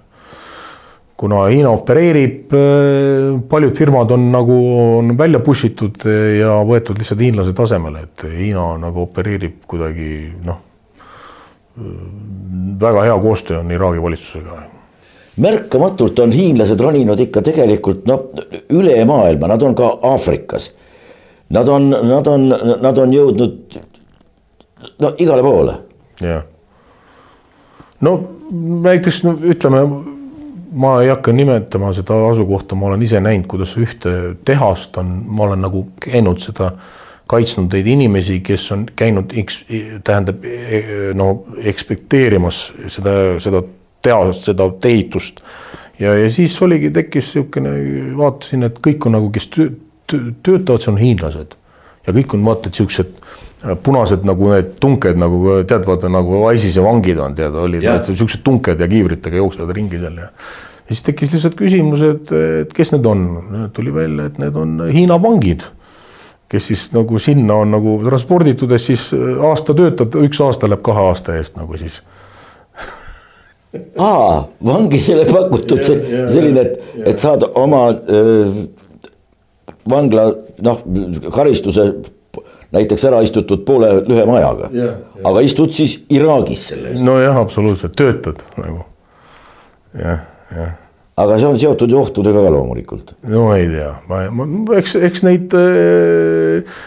kuna 1.22 1.44
Hiina 1.46 1.70
opereerib, 1.70 2.50
äh, 2.58 3.40
paljud 3.48 3.78
firmad 3.78 4.10
on 4.10 4.26
nagu 4.32 4.58
on 4.98 5.14
välja 5.18 5.38
push 5.44 5.68
itud 5.70 6.02
ja 6.38 6.56
võetud 6.66 6.98
lihtsalt 6.98 7.22
hiinlase 7.22 7.54
tasemele, 7.54 8.08
et 8.08 8.24
Hiina 8.26 8.72
nagu 8.82 9.04
opereerib 9.04 9.60
kuidagi 9.70 10.10
noh, 10.42 10.58
väga 12.82 13.06
hea 13.06 13.18
koostöö 13.22 13.60
on 13.62 13.70
Iraagi 13.70 14.02
valitsusega. 14.02 14.62
märkamatult 15.36 16.18
on 16.18 16.32
hiinlased 16.32 16.80
roninud 16.80 17.20
ikka 17.20 17.42
tegelikult 17.42 18.06
noh, 18.06 18.26
üle 18.70 18.98
maailma, 19.04 19.48
nad 19.48 19.62
on 19.62 19.74
ka 19.74 19.98
Aafrikas. 20.02 20.72
Nad 21.52 21.68
on, 21.68 21.90
nad 21.90 22.26
on, 22.26 22.48
nad 22.80 22.98
on 22.98 23.12
jõudnud 23.12 23.78
no 24.98 25.12
igale 25.18 25.42
poole. 25.42 25.74
jah. 26.20 26.42
no 28.00 28.20
näiteks 28.82 29.22
no 29.24 29.36
ütleme 29.42 29.86
ma 30.72 30.96
ei 31.02 31.10
hakka 31.10 31.32
nimetama 31.32 31.92
seda 31.96 32.16
asukohta, 32.30 32.76
ma 32.78 32.86
olen 32.90 33.02
ise 33.04 33.20
näinud, 33.20 33.46
kuidas 33.50 33.74
ühte 33.80 34.12
tehast 34.44 34.96
on, 35.00 35.12
ma 35.26 35.46
olen 35.48 35.64
nagu 35.66 35.84
käinud 36.00 36.40
seda, 36.42 36.72
kaitsnud 37.30 37.72
neid 37.72 37.86
inimesi, 37.88 38.40
kes 38.44 38.66
on 38.74 38.86
käinud, 38.96 39.32
tähendab 40.04 40.44
no 41.16 41.28
ekspekteerimas 41.72 42.64
seda, 42.92 43.14
seda 43.42 43.62
tehast, 44.02 44.48
seda 44.48 44.68
ehitust. 44.88 45.40
ja, 45.98 46.14
ja 46.18 46.30
siis 46.30 46.56
oligi, 46.62 46.90
tekkis 46.90 47.34
niisugune, 47.34 47.72
vaatasin, 48.18 48.68
et 48.68 48.80
kõik 48.84 49.06
on 49.06 49.16
nagu, 49.18 49.30
kes 49.32 49.48
töötavad, 49.52 50.80
see 50.82 50.92
on 50.92 51.00
hiinlased 51.00 51.56
ja 52.06 52.14
kõik 52.16 52.34
on 52.36 52.44
vaata, 52.44 52.68
et 52.68 52.80
siuksed 52.80 53.12
punased 53.82 54.24
nagu 54.26 54.50
need 54.50 54.74
tunked 54.82 55.18
nagu 55.20 55.58
tead, 55.68 55.84
vaata 55.86 56.10
nagu 56.12 56.42
ISISe 56.50 56.82
vangid 56.84 57.20
on, 57.22 57.36
tead, 57.38 57.56
olid 57.58 57.86
siuksed 58.08 58.42
tunked 58.46 58.80
ja 58.80 58.88
kiivritega 58.90 59.38
jooksevad 59.38 59.74
ringi 59.76 60.00
seal 60.02 60.18
ja. 60.18 60.30
ja 60.30 60.88
siis 60.88 61.04
tekkis 61.06 61.36
lihtsalt 61.36 61.58
küsimus, 61.58 62.02
et, 62.06 62.32
et 62.62 62.74
kes 62.74 62.94
need 62.96 63.06
on, 63.08 63.28
tuli 63.76 63.94
välja, 63.94 64.26
et 64.30 64.40
need 64.42 64.58
on 64.58 64.82
Hiina 64.92 65.20
vangid. 65.22 65.66
kes 66.52 66.66
siis 66.68 66.88
nagu 66.92 67.18
sinna 67.22 67.62
on 67.64 67.70
nagu 67.72 68.00
transporditud 68.04 68.70
ja 68.70 68.78
siis 68.82 69.10
aasta 69.50 69.74
töötad, 69.74 70.18
üks 70.20 70.40
aasta 70.44 70.68
läheb 70.68 70.82
kahe 70.84 71.06
aasta 71.12 71.36
eest 71.38 71.56
nagu 71.56 71.78
siis 71.80 72.02
aa, 73.96 74.48
vangidele 74.64 75.24
pakutud 75.30 75.80
see, 75.86 76.24
selline, 76.28 76.66
et, 76.66 76.82
et 77.08 77.22
saad 77.22 77.46
oma 77.54 77.86
öö, 77.92 78.66
vangla 79.88 80.26
noh, 80.62 80.82
karistuse 81.32 81.86
näiteks 82.72 83.04
ära 83.10 83.22
istutud 83.24 83.64
poole 83.68 83.94
lühema 84.06 84.38
ajaga. 84.40 84.70
aga 85.24 85.44
istud 85.44 85.74
siis 85.76 85.98
Iraagis 86.10 86.68
selle 86.72 86.92
eest. 86.92 87.04
nojah, 87.04 87.40
absoluutselt, 87.40 87.96
töötad 87.98 88.44
nagu 88.56 88.84
jah, 89.98 90.24
jah 90.52 90.78
aga 91.22 91.36
see 91.40 91.48
on 91.48 91.58
seotud 91.60 91.92
ju 91.92 91.98
ohtudega 92.00 92.44
ka 92.46 92.52
loomulikult. 92.54 93.12
no 93.28 93.44
ei 93.54 93.68
tea, 93.70 93.90
ma, 94.08 94.22
ma, 94.32 94.46
eks, 94.78 94.96
eks 95.08 95.24
neid, 95.26 95.52
äh, 95.58 96.78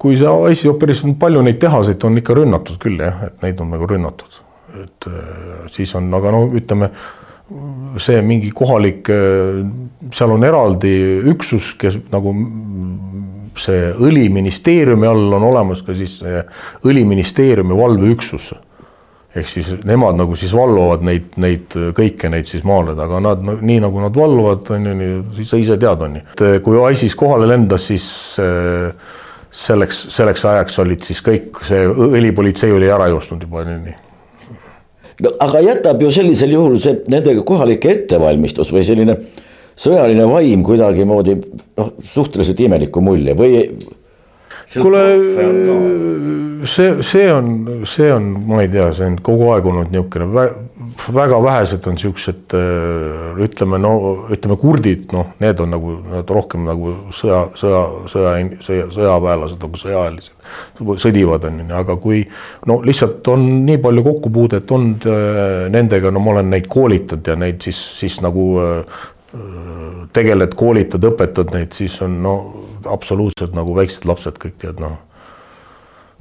kui 0.00 0.18
see 0.20 0.34
asi 0.50 0.70
opereeris, 0.70 1.02
palju 1.20 1.44
neid 1.46 1.60
tehaseid 1.62 2.04
on 2.08 2.20
ikka 2.20 2.36
rünnatud 2.36 2.80
küll 2.82 3.00
jah, 3.00 3.24
et 3.30 3.46
neid 3.46 3.62
on 3.62 3.72
nagu 3.74 3.88
rünnatud. 3.88 4.40
et 4.82 5.08
äh, 5.08 5.64
siis 5.72 5.94
on, 5.98 6.12
aga 6.16 6.34
no 6.34 6.44
ütleme, 6.60 6.90
see 8.00 8.20
mingi 8.22 8.52
kohalik, 8.54 9.08
äh, 9.10 9.64
seal 10.14 10.36
on 10.36 10.44
eraldi 10.46 10.94
üksus, 11.32 11.72
kes 11.80 11.98
nagu 12.12 12.34
see 13.58 13.90
õliministeeriumi 13.92 15.08
all 15.08 15.38
on 15.38 15.46
olemas 15.50 15.82
ka 15.86 15.94
siis 15.96 16.20
õliministeeriumi 16.86 17.76
valveüksus. 17.76 18.52
ehk 19.34 19.48
siis 19.48 19.68
nemad 19.86 20.16
nagu 20.18 20.34
siis 20.36 20.50
valvavad 20.54 21.04
neid, 21.06 21.30
neid 21.38 21.74
kõiki 21.94 22.30
neid 22.30 22.48
siis 22.50 22.64
maale, 22.66 22.96
aga 22.98 23.20
nad 23.22 23.42
no, 23.46 23.56
nii 23.62 23.78
nagu 23.82 24.00
nad 24.02 24.16
valvavad, 24.16 24.70
on 24.74 24.86
ju, 24.86 24.94
nii 24.98 25.16
siis 25.36 25.50
sa 25.50 25.60
ise 25.60 25.78
tead, 25.78 26.02
on 26.02 26.16
ju. 26.18 26.22
et 26.34 26.62
kui 26.66 26.80
ISIS 26.90 27.14
kohale 27.14 27.46
lendas, 27.46 27.86
siis 27.92 28.06
selleks, 29.50 30.04
selleks 30.14 30.44
ajaks 30.46 30.78
olid 30.82 31.02
siis 31.06 31.22
kõik 31.26 31.62
see 31.66 31.86
õlipolitsei 31.86 32.72
oli 32.74 32.90
ära 32.90 33.10
joostnud 33.10 33.42
juba 33.46 33.64
nii 33.66 33.94
no 35.24 35.32
aga 35.46 35.62
jätab 35.64 36.02
ju 36.02 36.10
sellisel 36.14 36.54
juhul 36.54 36.78
see 36.82 37.00
nendega 37.12 37.42
kohalik 37.46 37.86
ettevalmistus 37.90 38.72
või 38.74 38.84
selline 38.86 39.16
sõjaline 39.80 40.26
vaim 40.28 40.64
kuidagimoodi 40.66 41.38
noh, 41.40 41.94
suhteliselt 42.12 42.60
imeliku 42.66 43.02
mulje 43.04 43.36
või? 43.38 43.64
kuule, 44.70 45.00
see, 46.70 47.02
see 47.02 47.30
on, 47.32 47.54
see 47.88 48.10
on, 48.14 48.28
ma 48.46 48.60
ei 48.62 48.70
tea, 48.70 48.90
see 48.94 49.08
on 49.10 49.16
kogu 49.24 49.48
aeg 49.54 49.66
olnud 49.66 49.90
niisugune 49.90 50.28
vä, 50.30 50.44
väga 51.16 51.40
vähesed 51.42 51.86
on 51.90 51.98
siuksed, 51.98 52.54
äh, 52.54 53.40
ütleme 53.42 53.80
no 53.82 53.92
ütleme 54.30 54.56
kurdid, 54.60 55.08
noh, 55.16 55.32
need 55.42 55.60
on 55.64 55.74
nagu 55.74 55.96
need 56.04 56.32
rohkem 56.36 56.66
nagu 56.68 56.94
sõja, 57.16 57.42
sõja, 57.58 57.82
sõja, 58.12 58.34
sõja, 58.62 58.88
sõjaväelased 58.94 59.62
nagu 59.64 59.80
sõjaealised 59.80 60.98
sõdivad 61.02 61.46
on 61.50 61.62
ju, 61.62 61.70
aga 61.80 61.96
kui 62.02 62.22
no 62.70 62.80
lihtsalt 62.86 63.26
on 63.32 63.46
nii 63.66 63.80
palju 63.82 64.06
kokkupuudet 64.06 64.76
olnud 64.76 65.08
äh, 65.10 65.64
nendega, 65.72 66.14
no 66.14 66.22
ma 66.22 66.36
olen 66.36 66.52
neid 66.54 66.70
koolitanud 66.70 67.32
ja 67.32 67.38
neid 67.42 67.58
siis, 67.66 67.80
siis 68.00 68.20
nagu 68.22 68.52
äh, 68.62 69.08
tegeled, 70.12 70.54
koolitad, 70.58 71.04
õpetad 71.06 71.52
neid, 71.54 71.74
siis 71.76 71.94
on 72.02 72.16
no 72.24 72.34
absoluutselt 72.90 73.54
nagu 73.54 73.74
väiksed 73.76 74.06
lapsed 74.10 74.40
kõik 74.42 74.56
tead 74.58 74.80
noh 74.82 74.96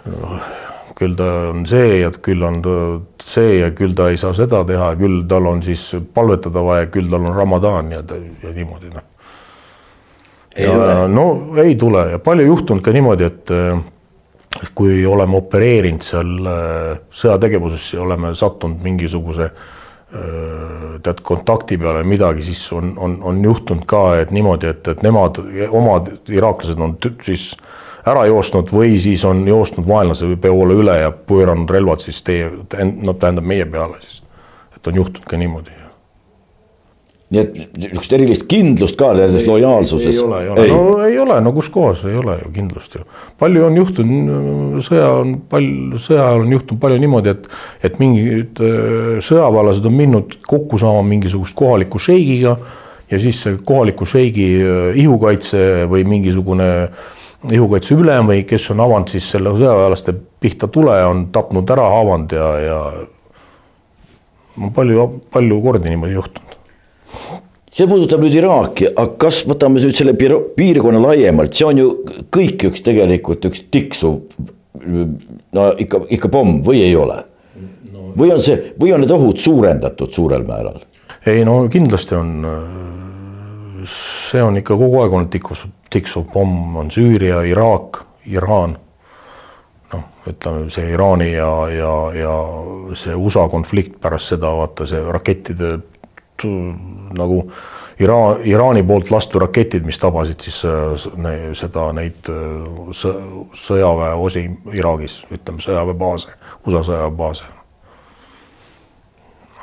no,. 0.06 0.40
küll 1.00 1.16
ta 1.16 1.30
on 1.54 1.64
see 1.70 2.02
ja 2.02 2.12
küll 2.12 2.44
on 2.44 2.60
ta 2.62 2.76
see 3.24 3.62
ja 3.62 3.70
küll 3.72 3.96
ta 3.96 4.10
ei 4.12 4.20
saa 4.20 4.34
seda 4.38 4.62
teha, 4.68 4.92
küll 5.00 5.24
tal 5.32 5.48
on 5.48 5.64
siis 5.64 5.88
palvetada 6.14 6.62
vaja, 6.66 6.90
küll 6.92 7.10
tal 7.10 7.26
on 7.26 7.38
Ramadan 7.38 7.94
ja, 7.96 8.04
ja 8.44 8.54
niimoodi 8.54 8.92
noh. 8.94 9.08
no 11.10 11.26
ei 11.64 11.74
tule 11.80 12.06
ja 12.12 12.22
palju 12.22 12.46
juhtunud 12.52 12.86
ka 12.86 12.94
niimoodi, 12.94 13.26
et 13.32 13.56
kui 14.76 15.02
oleme 15.06 15.38
opereerinud 15.40 16.06
seal 16.06 16.48
äh, 16.52 16.96
sõjategevuses 17.16 17.94
ja 17.96 18.02
oleme 18.06 18.36
sattunud 18.36 18.82
mingisuguse 18.86 19.50
äh, 19.50 19.68
tead 21.04 21.20
kontakti 21.22 21.78
peale 21.78 22.04
midagi, 22.04 22.44
siis 22.44 22.64
on, 22.74 22.94
on, 22.98 23.18
on 23.24 23.44
juhtunud 23.44 23.86
ka, 23.86 24.18
et 24.24 24.32
niimoodi, 24.34 24.72
et, 24.74 24.88
et 24.88 25.04
nemad, 25.06 25.38
omad 25.70 26.10
iraaklased 26.34 26.82
on 26.82 26.96
siis 27.26 27.52
ära 28.10 28.26
joostnud 28.26 28.72
või 28.74 28.98
siis 29.02 29.26
on 29.28 29.44
joostnud 29.48 29.88
vaenlase 29.88 30.30
peole 30.42 30.80
üle 30.82 30.98
ja 31.04 31.12
pööranud 31.12 31.70
relvad 31.70 32.02
siis 32.02 32.24
teie, 32.26 32.50
no 32.50 33.14
tähendab 33.14 33.46
meie 33.46 33.68
peale 33.70 34.02
siis. 34.02 34.24
et 34.76 34.88
on 34.88 34.96
juhtunud 34.96 35.28
ka 35.30 35.38
niimoodi. 35.38 35.79
Nii 37.30 37.42
et 37.42 37.78
niisugust 37.78 38.14
erilist 38.18 38.46
kindlust 38.50 38.98
ka 38.98 39.12
nendes 39.18 39.46
lojaalsuses? 39.46 40.16
ei 40.16 40.22
ole, 40.24 40.40
ei 40.42 40.50
ole, 40.50 40.68
no 40.72 41.04
ei 41.06 41.20
ole, 41.22 41.38
no 41.46 41.54
kus 41.54 41.70
kohas 41.74 42.02
ei 42.10 42.18
ole 42.18 42.40
ju 42.40 42.52
kindlust 42.56 42.98
ju. 42.98 43.06
palju 43.42 43.68
on 43.68 43.78
juhtunud, 43.78 44.80
sõja 44.86 45.12
on 45.20 45.36
palju, 45.52 46.02
sõja 46.02 46.26
ajal 46.26 46.48
on 46.48 46.58
juhtunud 46.58 46.82
palju 46.82 47.04
niimoodi, 47.06 47.36
et, 47.36 47.48
et 47.86 48.02
mingid 48.02 48.64
äh, 48.66 49.20
sõjaväelased 49.26 49.86
on 49.86 49.98
minnud 50.00 50.40
kokku 50.50 50.82
saama 50.82 51.06
mingisugust 51.12 51.58
kohaliku 51.60 52.02
šeigiga 52.02 52.58
ja 53.10 53.22
siis 53.22 53.46
see 53.46 53.62
kohaliku 53.66 54.10
šeigi 54.10 54.50
äh, 54.64 55.00
ihukaitse 55.06 55.86
või 55.92 56.08
mingisugune 56.10 56.70
äh, 56.88 57.08
ihukaitse 57.48 57.96
ülem 57.96 58.28
või 58.30 58.44
kes 58.48 58.68
on 58.74 58.82
avanud 58.84 59.12
siis 59.12 59.30
selle 59.32 59.54
sõjaväelaste 59.56 60.14
pihta 60.44 60.68
tule, 60.72 60.96
on 61.08 61.28
tapnud 61.36 61.72
ära, 61.72 61.86
haavanud 61.94 62.36
ja, 62.36 62.50
ja 62.66 62.80
palju, 64.76 65.08
palju 65.32 65.62
kordi 65.64 65.94
niimoodi 65.94 66.18
juhtunud. 66.18 66.49
See 67.72 67.88
puudutab 67.88 68.24
nüüd 68.24 68.38
Iraaki, 68.40 68.90
aga 68.92 69.16
kas 69.22 69.44
võtame 69.50 69.82
nüüd 69.82 69.98
selle 69.98 70.16
piirkonna 70.18 71.02
laiemalt, 71.04 71.56
see 71.56 71.68
on 71.68 71.82
ju 71.82 71.90
kõik 72.34 72.70
üks 72.72 72.86
tegelikult 72.86 73.50
üks 73.50 73.66
tiksuv 73.72 74.22
no 75.56 75.66
ikka, 75.82 76.06
ikka 76.16 76.32
pomm 76.32 76.62
või 76.66 76.84
ei 76.86 76.96
ole 76.96 77.22
no.? 77.92 78.12
või 78.18 78.34
on 78.34 78.44
see, 78.46 78.74
või 78.80 78.94
on 78.96 79.04
need 79.04 79.14
ohud 79.14 79.42
suurendatud 79.42 80.14
suurel 80.16 80.46
määral? 80.48 80.82
ei 81.28 81.44
no 81.48 81.62
kindlasti 81.72 82.16
on 82.18 82.34
see 84.32 84.44
on 84.44 84.58
ikka 84.58 84.78
kogu 84.78 85.02
aeg 85.02 85.14
olnud 85.14 85.32
tikkus, 85.34 85.66
tiksuv 85.90 86.28
pomm, 86.34 86.76
on 86.80 86.92
Süüria, 86.92 87.42
Iraak, 87.48 88.04
Iraan. 88.30 88.76
noh, 89.94 90.04
ütleme 90.30 90.70
see 90.74 90.92
Iraani 90.94 91.32
ja, 91.32 91.52
ja, 91.74 91.94
ja 92.14 92.34
see 92.98 93.16
USA 93.16 93.48
konflikt 93.50 93.98
pärast 94.02 94.36
seda, 94.36 94.52
vaata 94.60 94.86
see 94.90 95.02
rakettide 95.02 95.78
nagu 96.46 97.44
Iraan, 98.00 98.40
Iraani 98.48 98.84
poolt 98.88 99.12
lastud 99.12 99.42
raketid, 99.44 99.84
mis 99.84 100.00
tabasid 100.00 100.40
siis 100.48 100.62
ne, 101.20 101.34
seda, 101.58 101.90
neid 101.98 102.30
sõjaväeosi 103.66 104.46
Iraagis, 104.80 105.22
ütleme 105.36 105.64
sõjaväebaase, 105.64 106.38
USA 106.64 106.86
sõjaväebaase 106.94 107.60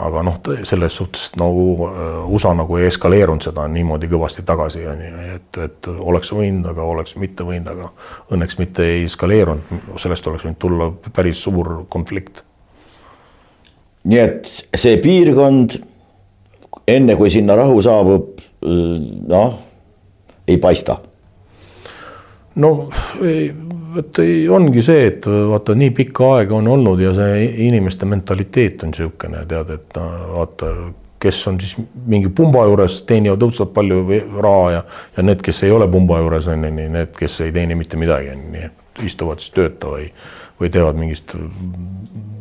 aga 0.01 0.23
noh, 0.27 0.37
selles 0.69 0.97
suhtes 0.97 1.31
nagu 1.41 1.89
äh, 1.89 2.29
USA 2.29 2.53
nagu 2.57 2.77
ei 2.77 2.89
eskaleerunud 2.91 3.47
seda 3.47 3.65
niimoodi 3.73 4.11
kõvasti 4.13 4.45
tagasi 4.47 4.85
et, 4.85 5.61
et 5.63 5.89
oleks 5.97 6.33
võinud, 6.37 6.69
aga 6.69 6.85
oleks 6.85 7.17
mitte 7.21 7.47
võinud, 7.49 7.71
aga 7.73 7.91
õnneks 8.35 8.59
mitte 8.61 8.85
ei 8.85 9.07
eskaleerunud, 9.07 9.97
sellest 10.03 10.29
oleks 10.29 10.45
võinud 10.45 10.61
tulla 10.61 10.91
päris 11.17 11.41
suur 11.43 11.87
konflikt. 11.89 12.45
nii 14.05 14.21
et 14.21 14.51
see 14.77 14.99
piirkond, 15.03 15.81
enne 16.89 17.17
kui 17.17 17.31
sinna 17.31 17.57
rahu 17.59 17.81
saabub, 17.83 18.43
noh, 19.29 19.59
ei 20.49 20.59
paista. 20.63 20.99
No 22.57 22.71
ei, 23.21 23.51
vot 23.97 24.21
ongi 24.57 24.85
see, 24.85 25.09
et 25.11 25.27
vaata 25.27 25.75
nii 25.77 25.91
pikka 25.97 26.31
aega 26.37 26.57
on 26.57 26.69
olnud 26.73 27.01
ja 27.03 27.13
see 27.17 27.43
inimeste 27.67 28.09
mentaliteet 28.09 28.85
on 28.87 28.95
niisugune, 28.95 29.43
tead, 29.49 29.73
et 29.77 29.99
vaata, 29.99 30.73
kes 31.23 31.43
on 31.51 31.61
siis 31.61 31.77
mingi 32.07 32.31
pumba 32.33 32.65
juures, 32.69 33.01
teenivad 33.09 33.45
õudselt 33.45 33.73
palju 33.77 34.01
raha 34.41 34.71
ja, 34.77 34.83
ja 35.17 35.27
need, 35.27 35.45
kes 35.45 35.65
ei 35.67 35.75
ole 35.75 35.89
pumba 35.93 36.21
juures, 36.23 36.49
on 36.53 36.65
ju, 36.65 36.73
nii 36.79 36.91
need, 36.97 37.13
kes 37.19 37.41
ei 37.47 37.53
teeni 37.57 37.79
mitte 37.79 38.01
midagi, 38.01 38.33
on 38.33 38.59
ju, 38.61 38.73
istuvad 39.05 39.43
siis 39.43 39.53
tööta 39.57 39.93
või, 39.93 40.09
või 40.61 40.73
teevad 40.73 41.01
mingist 41.01 41.37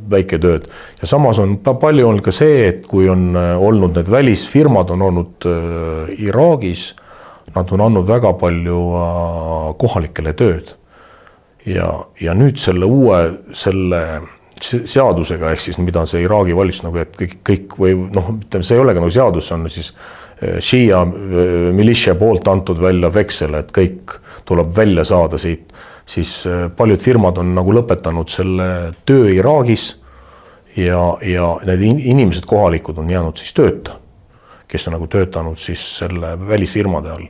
väiketööd. 0.10 0.68
ja 1.02 1.08
samas 1.08 1.40
on 1.40 1.58
palju 1.64 2.08
olnud 2.08 2.24
ka 2.26 2.32
see, 2.36 2.68
et 2.70 2.86
kui 2.88 3.10
on 3.10 3.34
olnud 3.36 3.98
need 3.98 4.12
välisfirmad 4.12 4.94
on 4.96 5.02
olnud 5.10 5.50
äh, 5.50 6.14
Iraagis 6.28 6.94
nad 7.56 7.72
on 7.72 7.82
andnud 7.82 8.08
väga 8.08 8.34
palju 8.40 8.80
äh, 9.00 9.70
kohalikele 9.82 10.34
tööd. 10.38 10.76
ja, 11.66 11.88
ja 12.22 12.36
nüüd 12.38 12.60
selle 12.62 12.86
uue, 12.86 13.20
selle 13.58 14.02
seadusega, 14.62 15.50
ehk 15.52 15.64
siis 15.64 15.80
mida 15.82 16.06
see 16.08 16.22
Iraagi 16.24 16.54
valitsus 16.56 16.86
nagu, 16.86 17.00
et 17.02 17.16
kõik, 17.18 17.40
kõik 17.46 17.74
või 17.82 17.96
noh, 18.14 18.36
ütleme, 18.38 18.66
see 18.66 18.78
ei 18.78 18.84
olegi 18.84 19.02
nagu 19.02 19.12
seadus, 19.12 19.50
see 19.50 19.58
on 19.58 19.66
siis 19.74 19.90
äh, 19.92 20.60
Shia 20.64 21.02
äh, 21.02 21.72
militia 21.76 22.16
poolt 22.20 22.48
antud 22.52 22.82
välja 22.82 23.12
veksel, 23.14 23.58
et 23.60 23.74
kõik 23.76 24.18
tuleb 24.46 24.72
välja 24.78 25.06
saada 25.08 25.42
siit, 25.42 25.74
siis 26.06 26.44
paljud 26.78 27.02
firmad 27.02 27.38
on 27.42 27.56
nagu 27.56 27.74
lõpetanud 27.74 28.30
selle 28.30 28.68
töö 29.06 29.32
Iraagis 29.34 29.88
ja, 30.78 31.00
ja 31.26 31.48
need 31.66 31.82
inimesed 31.86 32.46
kohalikud 32.46 33.00
on 33.02 33.10
jäänud 33.10 33.42
siis 33.42 33.56
tööta, 33.58 33.98
kes 34.68 34.88
on 34.88 34.98
nagu 35.00 35.08
töötanud 35.10 35.58
siis 35.58 35.82
selle 35.98 36.36
välisfirmade 36.48 37.12
all 37.16 37.26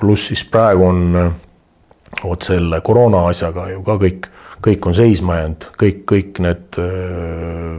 pluss 0.00 0.26
siis 0.26 0.44
praegu 0.44 0.86
on 0.86 1.16
äh, 1.16 1.32
vot 2.24 2.42
selle 2.42 2.80
koroona 2.84 3.26
asjaga 3.30 3.68
ju 3.72 3.82
ka 3.86 3.98
kõik, 4.02 4.28
kõik 4.64 4.88
on 4.88 4.96
seisma 4.96 5.40
jäänud, 5.40 5.68
kõik, 5.80 6.04
kõik 6.10 6.40
need 6.44 6.78
äh, 6.82 7.76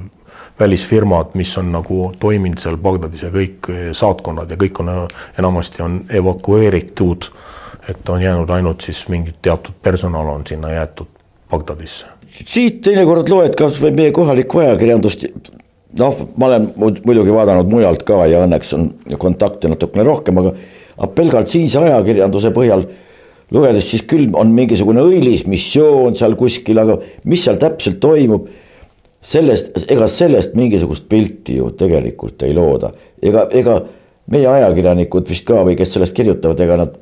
välisfirmad, 0.60 1.36
mis 1.36 1.52
on 1.60 1.74
nagu 1.76 2.10
toiminud 2.20 2.62
seal 2.62 2.80
Bagdadis 2.82 3.26
ja 3.28 3.32
kõik 3.34 3.70
äh, 3.72 3.90
saatkonnad 3.98 4.52
ja 4.52 4.60
kõik 4.60 4.82
on 4.84 4.94
enamasti 5.40 5.84
on 5.86 6.02
evakueeritud. 6.10 7.32
Et 7.90 8.10
on 8.10 8.22
jäänud 8.22 8.50
ainult 8.50 8.82
siis 8.82 9.08
mingid 9.10 9.42
teatud 9.42 9.76
personal 9.82 10.28
on 10.28 10.48
sinna 10.48 10.72
jäetud 10.74 11.12
Bagdadisse. 11.52 12.06
siit 12.46 12.82
teinekord 12.82 13.30
loed 13.30 13.56
kasvõi 13.56 13.92
meie 13.92 14.12
kohalikku 14.12 14.60
ajakirjandust. 14.60 15.26
noh, 16.00 16.28
ma 16.38 16.46
olen 16.46 16.74
muidugi 16.78 17.34
vaadanud 17.34 17.70
mujalt 17.70 18.04
ka 18.04 18.26
ja 18.26 18.44
õnneks 18.46 18.74
on 18.76 18.90
kontakte 19.18 19.68
natukene 19.68 20.04
rohkem, 20.04 20.38
aga 20.38 20.56
aga 20.98 21.12
pelgalt 21.16 21.52
siinse 21.52 21.80
ajakirjanduse 21.80 22.52
põhjal 22.56 22.86
lugedes, 23.54 23.90
siis 23.92 24.04
küll 24.10 24.32
on 24.38 24.54
mingisugune 24.56 25.04
õilis 25.06 25.46
missioon 25.50 26.16
seal 26.18 26.36
kuskil, 26.40 26.80
aga 26.82 26.98
mis 27.30 27.44
seal 27.46 27.60
täpselt 27.62 28.00
toimub, 28.04 28.48
sellest, 29.26 29.74
ega 29.92 30.08
sellest 30.12 30.56
mingisugust 30.58 31.08
pilti 31.10 31.60
ju 31.60 31.72
tegelikult 31.78 32.46
ei 32.48 32.56
looda. 32.58 32.92
ega, 33.22 33.48
ega 33.52 33.80
meie 34.32 34.48
ajakirjanikud 34.50 35.30
vist 35.30 35.46
ka 35.48 35.64
või 35.66 35.78
kes 35.78 35.96
sellest 35.96 36.16
kirjutavad, 36.18 36.62
ega 36.66 36.80
nad, 36.82 36.98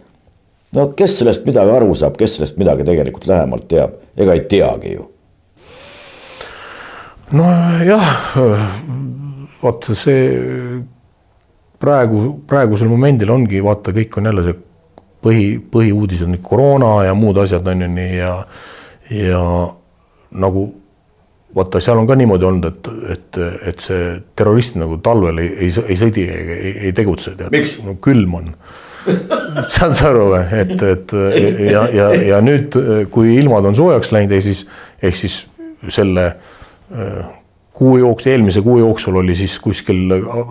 no 0.75 0.88
kes 0.97 1.17
sellest 1.21 1.45
midagi 1.47 1.73
aru 1.73 1.95
saab, 1.97 2.17
kes 2.19 2.38
sellest 2.38 2.59
midagi 2.62 2.86
tegelikult 2.88 3.27
lähemalt 3.29 3.67
teab, 3.71 3.97
ega 4.17 4.36
ei 4.36 4.45
teagi 4.49 4.95
ju. 4.95 5.07
nojah, 7.33 8.12
vaata 9.62 9.95
see 9.97 10.27
praegu, 11.81 12.21
praegusel 12.47 12.91
momendil 12.91 13.31
ongi, 13.33 13.63
vaata, 13.63 13.93
kõik 13.95 14.19
on 14.19 14.29
jälle 14.29 14.45
see 14.45 14.59
põhi, 15.23 15.47
põhiuudis 15.73 16.23
on 16.27 16.38
koroona 16.43 16.95
ja 17.07 17.17
muud 17.17 17.39
asjad 17.41 17.67
on 17.71 17.86
ju 17.86 17.89
nii 17.95 18.15
ja, 18.19 18.38
ja 19.09 19.43
nagu 20.43 20.67
vaata, 21.55 21.81
seal 21.83 22.01
on 22.01 22.09
ka 22.09 22.17
niimoodi 22.17 22.49
olnud, 22.49 22.69
et, 22.69 22.89
et, 23.15 23.41
et 23.71 23.83
see 23.83 24.15
terrorist 24.38 24.77
nagu 24.79 24.97
talvel 25.05 25.41
ei, 25.43 25.51
ei, 25.67 25.75
ei 25.88 25.99
sõdi, 25.99 26.25
ei, 26.29 26.73
ei 26.89 26.93
tegutse, 26.97 27.36
tead. 27.38 27.53
No, 27.86 27.97
külm 28.03 28.39
on 28.39 28.51
saad 29.75 29.95
sa 29.97 30.09
aru 30.09 30.27
või, 30.33 30.43
et, 30.63 30.75
et 30.81 31.13
ja, 31.69 31.85
ja, 31.93 32.09
ja 32.33 32.41
nüüd, 32.43 32.75
kui 33.13 33.37
ilmad 33.37 33.67
on 33.69 33.77
soojaks 33.77 34.13
läinud, 34.15 34.35
ehk 34.37 34.47
siis, 34.47 34.65
ehk 35.03 35.17
siis 35.19 35.39
selle 35.91 36.31
kuu 37.73 37.97
jooksul, 37.97 38.31
eelmise 38.31 38.61
kuu 38.61 38.77
jooksul 38.77 39.15
oli 39.15 39.35
siis 39.35 39.57
kuskil 39.59 40.05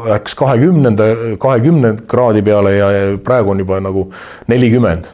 läks 0.08 0.34
kahekümnenda, 0.38 1.04
kahekümne 1.38 1.94
kraadi 2.10 2.42
peale 2.42 2.76
ja 2.76 2.86
praegu 3.24 3.54
on 3.54 3.62
juba 3.62 3.80
nagu 3.80 4.08
nelikümmend. 4.50 5.06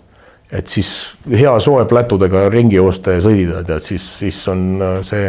et 0.53 0.69
siis 0.73 1.15
hea 1.29 1.51
soe 1.61 1.85
plätudega 1.85 2.47
ringi 2.49 2.79
joosta 2.79 3.19
ja 3.19 3.21
sõdida, 3.21 3.59
tead, 3.69 3.85
siis, 3.85 4.07
siis 4.19 4.39
on 4.49 4.81
see 5.05 5.27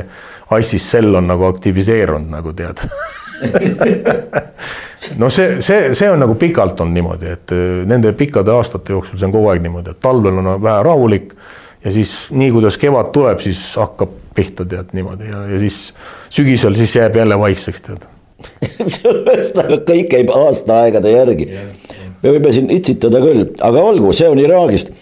Ice'is 0.55 0.85
sell 0.93 1.15
on 1.19 1.27
nagu 1.27 1.43
aktiviseerunud 1.49 2.31
nagu 2.31 2.53
tead 2.55 2.85
no 5.21 5.29
see, 5.31 5.61
see, 5.65 5.93
see 5.95 6.11
on 6.11 6.19
nagu 6.19 6.35
pikalt 6.39 6.81
on 6.83 6.93
niimoodi, 6.93 7.33
et 7.37 7.55
nende 7.89 8.13
pikkade 8.17 8.51
aastate 8.53 8.93
jooksul 8.95 9.19
see 9.19 9.29
on 9.29 9.35
kogu 9.35 9.51
aeg 9.53 9.63
niimoodi, 9.63 9.95
et 9.95 10.01
talvel 10.03 10.41
on 10.41 10.53
vähe 10.63 10.83
rahulik 10.85 11.33
ja 11.85 11.93
siis 11.95 12.13
nii, 12.35 12.51
kuidas 12.55 12.77
kevad 12.77 13.11
tuleb, 13.15 13.39
siis 13.43 13.61
hakkab 13.79 14.15
pihta, 14.35 14.65
tead 14.67 14.93
niimoodi 14.97 15.31
ja, 15.31 15.43
ja 15.53 15.59
siis 15.61 15.81
sügisel 16.29 16.75
siis 16.79 16.95
jääb 16.99 17.15
jälle 17.21 17.39
vaikseks, 17.39 17.85
tead 17.87 18.07
ühesõnaga 19.09 19.81
kõik 19.87 20.11
käib 20.13 20.31
aastaaegade 20.31 21.11
järgi. 21.11 21.47
me 22.21 22.33
võime 22.35 22.53
siin 22.55 22.69
itsitada 22.71 23.21
küll, 23.23 23.49
aga 23.65 23.83
olgu, 23.83 24.13
see 24.15 24.29
on 24.31 24.39
Iraagist. 24.39 24.93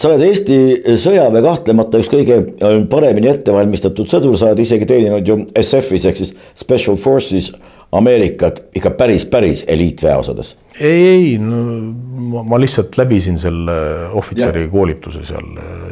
Sa 0.00 0.08
oled 0.08 0.22
Eesti 0.24 0.56
sõjaväe 1.00 1.42
kahtlemata 1.44 2.00
üks 2.00 2.08
kõige 2.12 2.38
äh, 2.40 2.78
paremini 2.90 3.28
ettevalmistatud 3.32 4.08
sõdur, 4.10 4.38
sa 4.40 4.50
oled 4.50 4.62
isegi 4.64 4.88
teeninud 4.88 5.28
ju 5.28 5.42
SF-is 5.60 6.06
ehk 6.08 6.22
siis 6.22 6.32
Special 6.58 6.96
Forces 7.00 7.50
Ameerikat 7.90 8.62
ikka 8.78 8.92
päris, 8.94 9.24
päris 9.26 9.64
eliitväeosades. 9.66 10.54
ei, 10.78 11.00
ei, 11.08 11.32
no 11.42 12.44
ma 12.46 12.60
lihtsalt 12.62 12.94
läbisin 13.00 13.38
selle 13.42 13.74
ohvitseri 14.14 14.62
ja. 14.62 14.70
koolituse 14.70 15.24
seal 15.26 15.48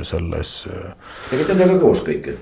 selles. 0.06 0.52
tegite 1.32 1.58
temaga 1.58 1.80
koos 1.82 2.04
kõike? 2.06 2.36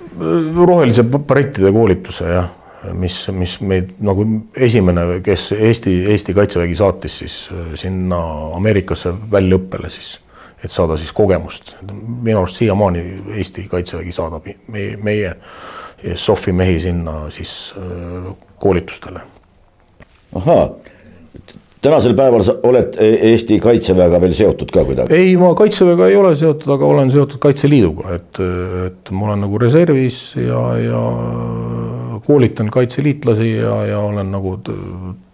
rohelise 0.61 1.07
barettide 1.09 1.73
koolituse 1.73 2.29
jah, 2.29 2.53
mis, 3.01 3.17
mis 3.33 3.57
meid 3.65 3.97
nagu 4.05 4.29
esimene, 4.69 5.09
kes 5.25 5.49
Eesti, 5.57 5.97
Eesti 6.13 6.37
kaitsevägi 6.37 6.77
saatis 6.79 7.19
siis 7.25 7.41
sinna 7.81 8.21
Ameerikasse 8.61 9.17
väljaõppele 9.33 9.91
siis 9.91 10.19
et 10.67 10.75
saada 10.75 10.99
siis 10.99 11.15
kogemust. 11.15 11.77
minu 11.87 12.43
arust 12.43 12.61
siiamaani 12.63 13.07
Eesti 13.39 13.69
kaitsevägi 13.71 14.13
saadab 14.13 14.51
meie, 14.73 14.97
meie 14.97 15.33
SOF-i 16.15 16.53
mehi 16.53 16.81
sinna 16.83 17.25
siis 17.35 17.75
koolitustele 18.59 19.23
ahaa, 20.37 20.69
tänasel 21.83 22.15
päeval 22.19 22.45
sa 22.45 22.57
oled 22.67 22.99
e-, 22.99 23.19
Eesti 23.31 23.59
kaitseväega 23.63 24.21
veel 24.21 24.35
seotud 24.37 24.73
ka 24.75 24.85
kuidagi? 24.89 25.15
ei, 25.15 25.37
ma 25.41 25.53
kaitseväega 25.59 26.11
ei 26.11 26.19
ole 26.21 26.35
seotud, 26.37 26.69
aga 26.77 26.89
olen 26.89 27.13
seotud 27.15 27.41
Kaitseliiduga, 27.43 28.17
et, 28.19 28.43
et 28.87 29.15
ma 29.15 29.31
olen 29.31 29.47
nagu 29.47 29.61
reservis 29.63 30.21
ja, 30.41 30.63
ja 30.83 31.05
koolitan 32.27 32.71
kaitseliitlasi 32.75 33.53
ja, 33.57 33.79
ja 33.93 34.03
olen 34.03 34.33
nagu 34.35 34.57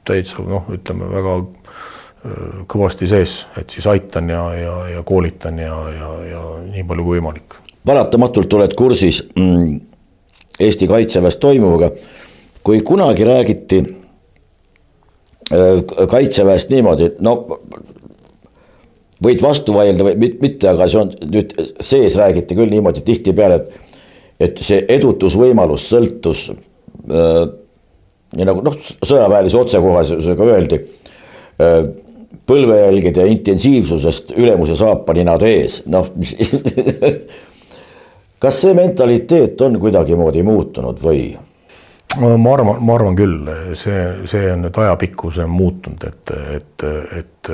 täitsa 0.05 0.45
noh, 0.45 0.69
ütleme 0.75 1.09
väga 1.13 1.39
kõvasti 2.71 3.09
sees, 3.11 3.41
et 3.59 3.71
siis 3.75 3.87
aitan 3.91 4.29
ja, 4.31 4.43
ja, 4.55 4.75
ja 4.97 5.01
koolitan 5.03 5.59
ja, 5.59 5.79
ja, 5.91 6.11
ja 6.29 6.43
nii 6.69 6.85
palju 6.87 7.07
kui 7.07 7.19
võimalik. 7.19 7.57
paratamatult 7.87 8.53
oled 8.59 8.77
kursis 8.79 9.25
mm, 9.35 9.81
Eesti 10.63 10.87
kaitseväes 10.87 11.37
toimuvaga. 11.43 11.91
kui 12.63 12.81
kunagi 12.87 13.25
räägiti 13.25 13.83
Äh, 15.53 15.83
kaitseväest 16.09 16.71
niimoodi, 16.73 17.11
no 17.21 17.33
võid 19.23 19.41
vastu 19.43 19.75
vaielda 19.75 20.07
või 20.07 20.31
mitte, 20.41 20.69
aga 20.71 20.87
see 20.89 21.01
on 21.01 21.11
nüüd 21.29 21.51
sees 21.83 22.15
räägiti 22.17 22.57
küll 22.57 22.71
niimoodi 22.73 23.03
tihtipeale, 23.05 23.59
et, 23.59 23.99
et 24.47 24.63
see 24.65 24.79
edutusvõimalus 24.95 25.89
sõltus 25.91 26.47
äh,. 26.53 27.43
nii 28.39 28.47
nagu 28.49 28.63
noh, 28.65 28.79
sõjaväelise 29.03 29.59
otsekohesusega 29.61 30.49
öeldi 30.55 30.79
äh,. 30.79 31.91
Põlvejälgede 32.47 33.27
intensiivsusest 33.37 34.35
ülemuse 34.37 34.77
saapaninad 34.79 35.43
ees, 35.47 35.83
noh 35.91 36.11
kas 38.43 38.61
see 38.65 38.75
mentaliteet 38.77 39.61
on 39.63 39.79
kuidagimoodi 39.83 40.43
muutunud 40.47 41.03
või? 41.03 41.33
ma 42.21 42.53
arvan, 42.53 42.83
ma 42.85 42.97
arvan 42.99 43.15
küll, 43.17 43.47
see, 43.79 44.01
see 44.29 44.51
on 44.53 44.67
nüüd 44.67 44.77
ajapikku, 44.85 45.31
see 45.33 45.47
on 45.47 45.55
muutunud, 45.55 46.03
et, 46.11 46.35
et, 46.59 46.85
et 47.23 47.53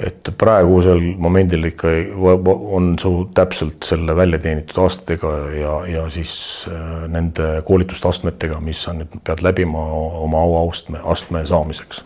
et 0.00 0.30
praegusel 0.40 1.00
momendil 1.20 1.66
ikka 1.68 1.90
on 2.16 2.92
su 3.00 3.12
täpselt 3.36 3.84
selle 3.84 4.14
välja 4.16 4.40
teenitud 4.42 4.78
aastatega 4.82 5.32
ja, 5.56 5.74
ja 5.90 6.04
siis 6.12 6.34
äh, 6.70 7.04
nende 7.12 7.50
koolitusastmetega, 7.66 8.60
mis 8.64 8.84
sa 8.86 8.94
nüüd 8.96 9.20
pead 9.26 9.42
läbima 9.44 9.82
oma 10.24 10.40
auastme, 10.46 11.02
astme 11.04 11.44
saamiseks. 11.48 12.02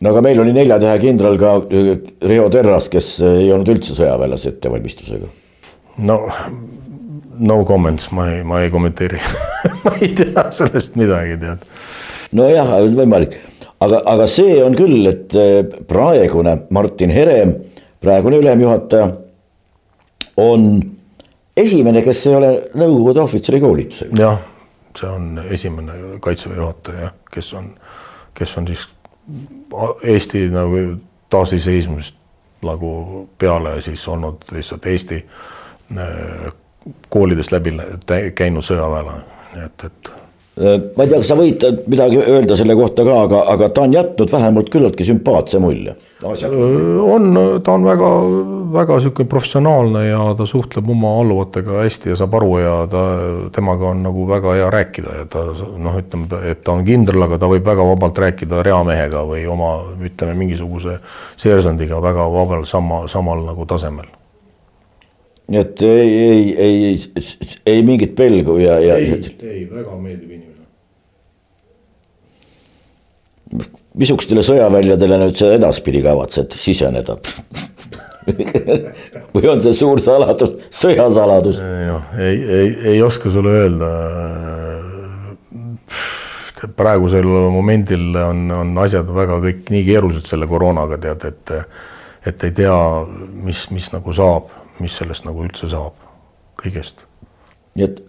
no 0.00 0.12
aga 0.12 0.22
meil 0.28 0.40
oli 0.44 0.54
nelja 0.56 0.78
tähe 0.82 0.98
kindral 1.02 1.38
ka 1.40 1.56
äh, 1.66 1.92
Riho 2.30 2.48
Terras, 2.54 2.90
kes 2.92 3.16
ei 3.26 3.50
olnud 3.52 3.74
üldse 3.74 3.98
sõjaväelase 3.98 4.54
ettevalmistusega. 4.54 5.30
no 5.98 6.20
no 7.38 7.64
comments, 7.64 8.10
ma 8.10 8.30
ei, 8.32 8.42
ma 8.46 8.62
ei 8.62 8.70
kommenteeri 8.70 9.20
ma 9.84 9.96
ei 10.00 10.12
tea 10.16 10.46
sellest 10.54 10.96
midagi, 10.98 11.36
tead. 11.42 11.66
nojah, 12.36 12.76
võimalik, 12.96 13.40
aga, 13.80 14.00
aga 14.12 14.26
see 14.30 14.58
on 14.64 14.76
küll, 14.78 15.06
et 15.10 15.34
eh, 15.36 15.62
praegune 15.88 16.56
Martin 16.74 17.12
Herem, 17.14 17.54
praegune 18.02 18.40
ülemjuhataja, 18.42 19.08
on 20.42 20.68
esimene, 21.56 22.02
kes 22.04 22.26
ei 22.28 22.36
ole 22.36 22.50
Nõukogude 22.76 23.22
ohvitseri 23.24 23.60
koolitusega. 23.60 24.20
jah, 24.20 24.42
see 24.98 25.08
on 25.08 25.40
esimene 25.50 26.18
kaitseväe 26.24 26.60
juhataja, 26.60 27.12
kes 27.32 27.54
on, 27.58 27.72
kes 28.36 28.58
on 28.60 28.68
siis 28.70 28.88
Eesti 30.06 30.44
nagu 30.52 30.78
taasiseseisvumist 31.32 32.14
nagu 32.62 33.28
peale 33.38 33.80
siis 33.82 34.08
olnud 34.08 34.44
lihtsalt 34.52 34.86
Eesti 34.86 35.16
eh, 35.16 36.52
koolidest 37.10 37.52
läbi 37.52 37.74
käinud 38.34 38.64
sõjaväelane, 38.66 39.24
et, 39.64 39.84
et. 39.88 40.12
Äh, 40.56 40.80
ma 40.96 41.04
ei 41.04 41.10
tea, 41.10 41.18
kas 41.20 41.28
sa 41.28 41.36
võid 41.36 41.64
midagi 41.84 42.16
öelda 42.16 42.56
selle 42.56 42.72
kohta 42.78 43.04
ka, 43.04 43.16
aga, 43.26 43.42
aga 43.52 43.66
ta 43.76 43.82
on 43.84 43.92
jätnud 43.92 44.30
vähemalt 44.32 44.70
küllaltki 44.72 45.04
sümpaatse 45.04 45.60
mulje. 45.60 45.92
Äh, 46.24 46.54
on, 47.04 47.36
ta 47.60 47.74
on 47.74 47.84
väga, 47.84 48.08
väga 48.72 48.96
sihuke 49.04 49.26
professionaalne 49.28 50.06
ja 50.06 50.22
ta 50.38 50.48
suhtleb 50.48 50.88
oma 50.96 51.12
alluvatega 51.20 51.82
hästi 51.82 52.14
ja 52.14 52.16
saab 52.16 52.38
aru 52.40 52.56
ja 52.62 52.74
ta, 52.88 53.04
temaga 53.52 53.92
on 53.92 54.00
nagu 54.08 54.24
väga 54.32 54.56
hea 54.56 54.72
rääkida 54.72 55.20
ja 55.20 55.28
ta 55.36 55.44
noh, 55.52 56.00
ütleme, 56.00 56.40
et 56.48 56.64
ta 56.64 56.72
on 56.72 56.88
kindral, 56.88 57.28
aga 57.28 57.42
ta 57.42 57.52
võib 57.52 57.68
väga 57.68 57.90
vabalt 57.92 58.24
rääkida 58.24 58.64
reamehega 58.64 59.28
või 59.28 59.44
oma, 59.44 59.74
ütleme 60.08 60.40
mingisuguse 60.40 61.02
seersandiga 61.36 62.00
väga 62.00 62.30
vabalt 62.32 62.64
sama, 62.72 63.04
samal 63.12 63.44
nagu 63.44 63.68
tasemel 63.68 64.08
nii 65.46 65.60
et 65.62 65.82
ei, 65.86 66.10
ei, 66.18 66.54
ei, 66.58 67.24
ei 67.66 67.82
mingit 67.86 68.16
pelgu 68.18 68.58
ja, 68.58 68.80
ja. 68.82 68.96
ei, 68.98 69.20
ei 69.46 69.62
väga 69.70 69.94
meeldiv 69.94 70.30
inimene. 70.34 70.64
missugustele 73.96 74.42
sõjaväljadele 74.46 75.20
nüüd 75.22 75.38
sa 75.38 75.52
edaspidi 75.54 76.02
kavatsed 76.04 76.56
siseneda 76.58 77.14
või 79.34 79.46
on 79.52 79.62
see 79.62 79.74
suur 79.76 80.02
saladus, 80.02 80.56
sõjasaladus? 80.74 81.62
noh, 81.62 82.10
ei, 82.18 82.42
ei, 82.42 82.68
ei 82.94 83.02
oska 83.06 83.30
sulle 83.30 83.54
öelda. 83.62 83.90
praegusel 86.76 87.28
momendil 87.54 88.16
on, 88.18 88.50
on 88.50 88.78
asjad 88.82 89.06
väga 89.14 89.38
kõik 89.44 89.70
nii 89.70 89.86
keerulised 89.86 90.26
selle 90.26 90.50
koroonaga 90.50 90.98
tead, 90.98 91.28
et, 91.30 91.54
et 92.26 92.44
ei 92.48 92.54
tea, 92.64 92.78
mis, 93.46 93.68
mis 93.70 93.92
nagu 93.94 94.10
saab 94.16 94.50
mis 94.80 94.96
sellest 94.98 95.26
nagu 95.26 95.44
üldse 95.44 95.68
saab, 95.70 95.96
kõigest. 96.60 97.06
nii 97.76 97.84
et, 97.86 98.00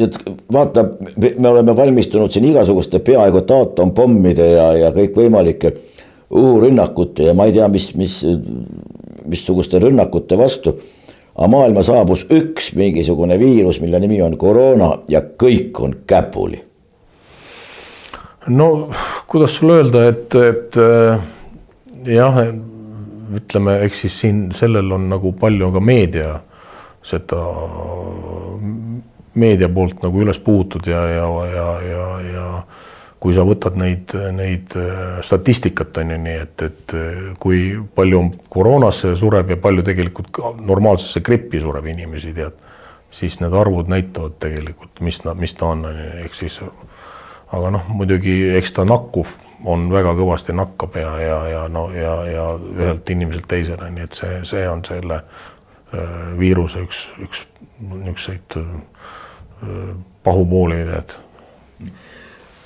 et 0.00 0.18
vaata, 0.52 0.84
me 1.16 1.48
oleme 1.48 1.76
valmistunud 1.76 2.32
siin 2.32 2.48
igasuguste 2.50 3.00
peaaegu 3.04 3.42
et 3.42 3.54
aatompommide 3.58 4.50
ja, 4.52 4.70
ja 4.86 4.92
kõikvõimalike 4.96 5.72
õhurünnakute 6.30 7.30
ja 7.30 7.34
ma 7.36 7.46
ei 7.46 7.54
tea, 7.56 7.68
mis, 7.72 7.90
mis, 7.98 8.20
missuguste 9.26 9.80
rünnakute 9.82 10.38
vastu. 10.38 10.78
aga 11.36 11.48
maailma 11.52 11.82
saabus 11.84 12.24
üks 12.32 12.72
mingisugune 12.74 13.38
viirus, 13.38 13.80
mille 13.80 14.00
nimi 14.00 14.22
on 14.24 14.38
koroona 14.40 14.98
ja 15.08 15.20
kõik 15.20 15.80
on 15.80 15.96
käpuli. 16.06 16.62
no 18.48 18.90
kuidas 19.26 19.56
sulle 19.56 19.82
öelda, 19.82 20.08
et, 20.08 20.34
et 20.34 20.74
jah 22.06 22.40
ütleme, 23.34 23.80
eks 23.86 24.04
siis 24.06 24.20
siin 24.24 24.42
sellel 24.56 24.92
on 24.92 25.08
nagu 25.10 25.32
palju 25.36 25.70
ka 25.74 25.80
meedia 25.80 26.40
seda 27.06 27.40
meedia 29.36 29.68
poolt 29.68 30.02
nagu 30.02 30.22
üles 30.24 30.38
puhutud 30.42 30.86
ja, 30.90 31.02
ja, 31.12 31.28
ja, 31.52 31.66
ja, 31.86 32.06
ja 32.32 32.46
kui 33.20 33.34
sa 33.34 33.44
võtad 33.48 33.76
neid, 33.80 34.12
neid 34.36 34.74
äh, 34.78 35.18
statistikat 35.24 35.96
on 36.02 36.12
ju 36.14 36.18
nii, 36.22 36.36
et, 36.44 36.64
et 36.66 36.96
äh, 36.96 37.22
kui 37.42 37.60
palju 37.96 38.22
koroonasse 38.52 39.14
sureb 39.18 39.54
ja 39.54 39.60
palju 39.60 39.84
tegelikult 39.86 40.40
normaalsesse 40.60 41.24
grippi 41.26 41.60
sureb 41.62 41.88
inimesi, 41.90 42.34
tead, 42.36 42.60
siis 43.10 43.40
need 43.40 43.56
arvud 43.56 43.88
näitavad 43.90 44.36
tegelikult, 44.42 45.00
mis, 45.04 45.22
mis 45.40 45.56
ta 45.56 45.72
on, 45.72 45.86
on 45.88 46.02
ju, 46.02 46.12
ehk 46.26 46.36
siis 46.36 46.60
aga 47.56 47.72
noh, 47.78 47.88
muidugi 47.94 48.36
eks 48.58 48.76
ta 48.76 48.86
nakkuv 48.86 49.32
on 49.66 49.88
väga 49.90 50.14
kõvasti 50.18 50.54
nakkab 50.56 50.96
ja, 51.00 51.12
ja, 51.20 51.38
ja 51.50 51.66
no 51.72 51.88
ja, 51.94 52.14
ja 52.30 52.46
ühelt 52.76 53.10
inimeselt 53.10 53.48
teisele, 53.50 53.90
nii 53.90 54.06
et 54.06 54.18
see, 54.18 54.40
see 54.46 54.64
on 54.70 54.84
selle 54.86 55.20
viiruse 56.38 56.82
üks, 56.82 57.02
üks 57.22 57.44
niisuguseid 57.80 58.56
pahupooli, 60.26 60.82
et 60.98 61.16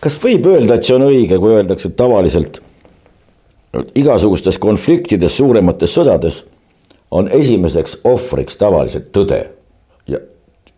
kas 0.01 0.17
võib 0.23 0.49
öelda, 0.51 0.77
et 0.77 0.87
see 0.89 0.97
on 0.97 1.07
õige, 1.09 1.39
kui 1.39 1.53
öeldakse, 1.55 1.91
et 1.91 1.97
tavaliselt 1.97 2.61
igasugustes 3.95 4.59
konfliktides, 4.59 5.37
suuremates 5.37 5.93
sõdades 5.95 6.43
on 7.11 7.29
esimeseks 7.29 8.01
ohvriks 8.05 8.57
tavaliselt 8.59 9.11
tõde. 9.15 9.45
ja 10.07 10.19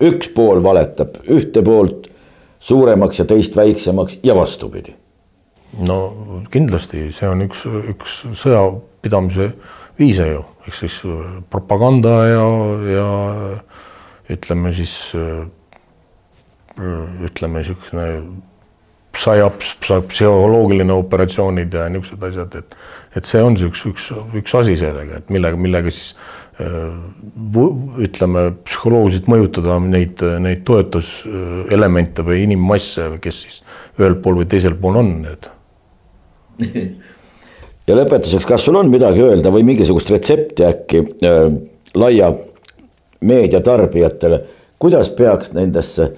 üks 0.01 0.29
pool 0.35 0.63
valetab 0.63 1.17
ühte 1.29 1.63
poolt 1.63 2.09
suuremaks 2.61 3.19
ja 3.19 3.25
teist 3.25 3.57
väiksemaks 3.57 4.19
ja 4.23 4.35
vastupidi. 4.35 4.95
No 5.81 5.99
kindlasti 6.53 7.07
see 7.15 7.29
on 7.29 7.47
üks, 7.47 7.65
üks 7.95 8.23
sõjapidamise 8.39 9.53
viise 9.99 10.29
ju, 10.29 10.45
ehk 10.67 10.77
siis 10.77 11.01
propaganda 11.53 12.15
ja, 12.29 12.47
ja 12.93 13.09
ütleme 14.33 14.73
siis 14.77 14.97
ütleme 16.77 17.61
niisugune 17.61 18.07
psühhops, 19.13 19.75
psühholoogiline 20.09 20.95
operatsioonid 20.97 21.75
ja 21.77 21.89
niisugused 21.93 22.29
asjad, 22.31 22.55
et 22.63 22.77
et 23.17 23.29
see 23.29 23.43
on 23.45 23.59
see 23.61 23.69
üks, 23.69 23.83
üks, 23.91 24.07
üks 24.41 24.55
asi 24.57 24.77
sellega, 24.81 25.21
et 25.21 25.33
millega, 25.33 25.59
millega 25.61 25.93
siis 25.93 26.15
ütleme, 28.07 28.45
psühholoogiliselt 28.65 29.29
mõjutada 29.31 29.79
neid, 29.85 30.23
neid 30.45 30.63
toetuselemente 30.69 32.25
või 32.27 32.45
inimmasse, 32.47 33.09
kes 33.25 33.43
siis 33.47 33.61
ühel 34.01 34.17
pool 34.23 34.43
või 34.43 34.49
teisel 34.53 34.77
pool 34.81 35.01
on 35.01 35.13
need. 35.25 35.51
ja 37.87 37.97
lõpetuseks, 37.97 38.47
kas 38.49 38.65
sul 38.67 38.79
on 38.81 38.91
midagi 38.93 39.23
öelda 39.25 39.53
või 39.55 39.65
mingisugust 39.67 40.11
retsepti 40.11 40.67
äkki 40.67 41.05
äh, 41.27 41.47
laia 41.95 42.33
meedia 43.23 43.61
tarbijatele, 43.61 44.43
kuidas 44.79 45.11
peaks 45.17 45.53
nendesse 45.55 46.11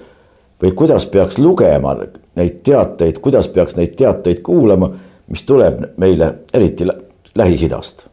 või 0.61 0.71
kuidas 0.71 1.05
peaks 1.05 1.37
lugema 1.37 1.95
neid 2.35 2.61
teateid, 2.63 3.19
kuidas 3.21 3.47
peaks 3.47 3.75
neid 3.75 3.95
teateid 3.97 4.41
kuulama, 4.45 4.89
mis 5.27 5.43
tuleb 5.43 5.83
meile 5.97 6.33
eriti 6.53 6.87
Lähis-Idast. 7.35 8.05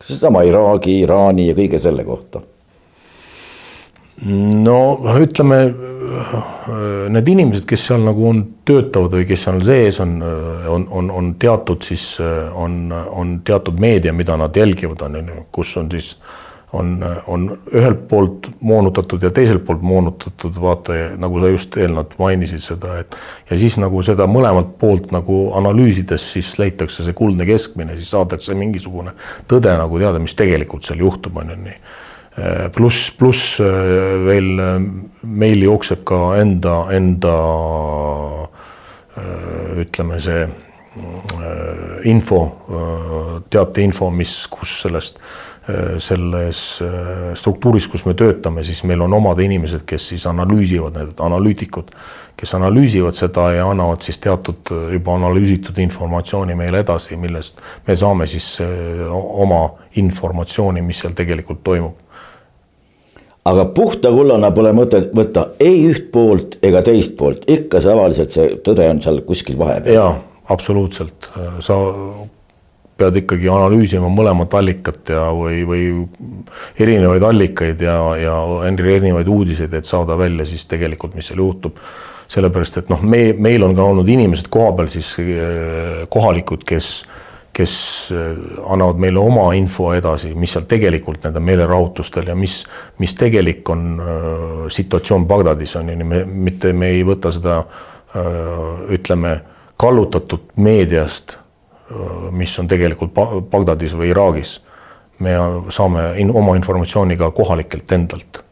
seesama 0.00 0.42
Iraagi, 0.42 1.00
Iraani 1.00 1.48
ja 1.48 1.54
kõige 1.54 1.78
selle 1.78 2.04
kohta. 2.04 2.40
No 4.22 4.78
ütleme, 5.18 5.58
need 7.14 7.28
inimesed, 7.32 7.66
kes 7.68 7.88
seal 7.88 8.04
nagu 8.06 8.28
on, 8.28 8.44
töötavad 8.68 9.16
või 9.18 9.26
kes 9.28 9.46
seal 9.48 9.60
sees 9.66 9.98
on, 10.04 10.16
on, 10.22 10.86
on, 10.90 11.10
on 11.10 11.34
teatud 11.40 11.82
siis 11.84 12.14
on, 12.20 12.86
on 12.92 13.38
teatud 13.44 13.80
meedia, 13.82 14.14
mida 14.16 14.38
nad 14.40 14.56
jälgivad, 14.56 15.02
on 15.08 15.20
ju, 15.20 15.44
kus 15.54 15.74
on 15.80 15.90
siis 15.92 16.14
on, 16.74 17.04
on 17.26 17.58
ühelt 17.74 18.06
poolt 18.08 18.48
moonutatud 18.60 19.22
ja 19.22 19.30
teiselt 19.34 19.64
poolt 19.66 19.82
moonutatud, 19.82 20.56
vaata, 20.60 20.96
nagu 21.20 21.40
sa 21.40 21.50
just 21.52 21.76
eelnevalt 21.78 22.16
mainisid 22.18 22.62
seda, 22.62 22.98
et 23.04 23.16
ja 23.50 23.58
siis 23.60 23.76
nagu 23.82 24.02
seda 24.06 24.26
mõlemalt 24.30 24.74
poolt 24.80 25.12
nagu 25.14 25.38
analüüsides, 25.58 26.26
siis 26.34 26.54
leitakse 26.58 27.06
see 27.06 27.16
kuldne 27.16 27.46
keskmine, 27.48 27.96
siis 27.98 28.10
saadakse 28.14 28.56
mingisugune 28.58 29.14
tõde 29.50 29.74
nagu 29.78 30.02
teada, 30.02 30.22
mis 30.22 30.34
tegelikult 30.38 30.86
seal 30.86 31.04
juhtub, 31.04 31.38
on 31.42 31.54
ju 31.54 31.60
nii. 31.68 31.78
Pluss, 32.74 33.12
pluss 33.14 33.60
veel 33.60 34.48
meil 35.22 35.62
jookseb 35.62 36.02
ka 36.08 36.18
enda, 36.40 36.72
enda 36.90 37.34
ütleme, 39.78 40.18
see 40.18 40.42
info, 42.10 42.40
teateinfo, 43.54 44.10
mis, 44.14 44.34
kus 44.50 44.80
sellest 44.82 45.22
Äh, 45.68 45.98
selles 45.98 46.82
äh, 46.84 47.34
struktuuris, 47.34 47.86
kus 47.88 48.02
me 48.04 48.12
töötame, 48.12 48.60
siis 48.64 48.82
meil 48.84 49.00
on 49.00 49.14
omad 49.16 49.38
inimesed, 49.40 49.86
kes 49.88 50.10
siis 50.10 50.26
analüüsivad, 50.28 50.92
need 50.98 51.22
analüütikud, 51.24 51.88
kes 52.36 52.52
analüüsivad 52.58 53.16
seda 53.16 53.46
ja 53.54 53.70
annavad 53.72 54.04
siis 54.04 54.20
teatud 54.20 54.74
äh, 54.76 54.90
juba 54.92 55.14
analüüsitud 55.16 55.80
informatsiooni 55.80 56.52
meile 56.58 56.82
edasi, 56.84 57.16
millest 57.16 57.64
me 57.86 57.96
saame 57.96 58.26
siis 58.28 58.58
oma 58.60 59.62
informatsiooni, 59.96 60.84
mis 60.84 61.00
seal 61.00 61.16
tegelikult 61.16 61.64
toimub. 61.64 62.03
Aga 63.44 63.64
puhta 63.76 64.12
kullana 64.12 64.50
pole 64.56 64.72
mõtet 64.76 65.10
võtta 65.16 65.48
ei 65.60 65.82
üht 65.90 66.08
poolt 66.12 66.58
ega 66.64 66.82
teist 66.84 67.16
poolt, 67.18 67.44
ikka 67.50 67.82
tavaliselt 67.84 68.32
see 68.32 68.54
tõde 68.64 68.86
on 68.90 69.02
seal 69.04 69.20
kuskil 69.26 69.58
vahepeal. 69.60 69.98
jaa, 69.98 70.14
absoluutselt, 70.54 71.30
sa 71.64 71.80
pead 72.98 73.18
ikkagi 73.24 73.50
analüüsima 73.50 74.08
mõlemat 74.12 74.54
allikat 74.54 75.10
ja, 75.10 75.26
või, 75.34 75.62
või 75.66 75.84
erinevaid 76.80 77.26
allikaid 77.26 77.82
ja, 77.82 77.98
ja 78.20 78.36
erinevaid 78.70 79.28
uudiseid, 79.28 79.74
et 79.74 79.88
saada 79.88 80.16
välja 80.18 80.46
siis 80.48 80.66
tegelikult, 80.70 81.16
mis 81.18 81.30
seal 81.30 81.42
juhtub. 81.42 81.80
sellepärast, 82.34 82.78
et 82.80 82.88
noh, 82.88 83.02
me, 83.04 83.34
meil 83.36 83.62
on 83.62 83.74
ka 83.76 83.84
olnud 83.84 84.08
inimesed 84.08 84.46
kohapeal 84.50 84.88
siis 84.90 85.10
eh, 85.20 86.06
kohalikud, 86.10 86.62
kes, 86.66 87.04
kes 87.54 87.74
eh, 88.10 88.34
annavad 88.66 89.00
meile 89.02 89.22
oma 89.22 89.46
info 89.54 89.92
edasi, 89.94 90.32
mis 90.34 90.56
seal 90.56 90.66
tegelikult 90.70 91.24
nende 91.26 91.42
meelerahutustel 91.44 92.32
ja 92.32 92.36
mis, 92.38 92.62
mis 92.98 93.14
tegelik 93.18 93.68
on 93.70 93.86
äh, 94.02 94.18
situatsioon 94.74 95.28
Bagdadis 95.30 95.76
on 95.78 95.92
ju, 95.92 96.04
me 96.04 96.24
mitte 96.24 96.72
me 96.72 96.90
ei 96.96 97.06
võta 97.06 97.32
seda 97.34 97.60
äh, 97.62 98.92
ütleme 98.98 99.38
kallutatud 99.78 100.52
meediast 100.62 101.38
mis 102.30 102.58
on 102.58 102.68
tegelikult 102.68 103.12
Bagdadis 103.50 103.94
või 103.96 104.10
Iraagis. 104.12 104.60
me 105.18 105.30
saame 105.70 106.14
in, 106.18 106.30
oma 106.34 106.56
informatsiooni 106.56 107.16
ka 107.16 107.30
kohalikelt 107.30 107.92
endalt. 107.92 108.42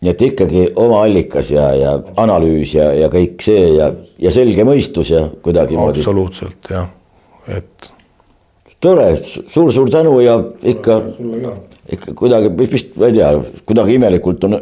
nii 0.00 0.10
et 0.10 0.22
ikkagi 0.22 0.62
oma 0.76 1.02
allikas 1.02 1.50
ja, 1.50 1.74
ja 1.74 1.92
analüüs 2.16 2.74
ja, 2.74 2.92
ja 2.94 3.08
kõik 3.08 3.42
see 3.42 3.74
ja, 3.76 3.90
ja 4.18 4.30
selge 4.30 4.64
mõistus 4.64 5.10
ja 5.10 5.26
kuidagimoodi. 5.42 5.98
absoluutselt 5.98 6.70
jah, 6.70 6.88
et. 7.48 7.90
tore 8.80 9.08
suur,, 9.22 9.44
suur-suur 9.48 9.90
tänu 9.90 10.18
ja 10.20 10.36
ikka, 10.62 11.00
ikka 11.92 12.14
kuidagi, 12.18 12.52
vist 12.70 12.96
ma 13.00 13.10
ei 13.10 13.16
tea, 13.16 13.30
kuidagi 13.66 13.96
imelikult 13.98 14.44
on 14.48 14.58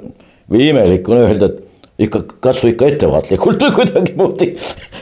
või 0.51 0.69
imelik 0.71 1.09
on 1.09 1.23
öelda, 1.25 1.51
et 1.51 2.05
ikka 2.07 2.23
katsu 2.45 2.71
ikka 2.73 2.93
ettevaatlikult 2.93 3.65
kuidagimoodi 3.79 4.53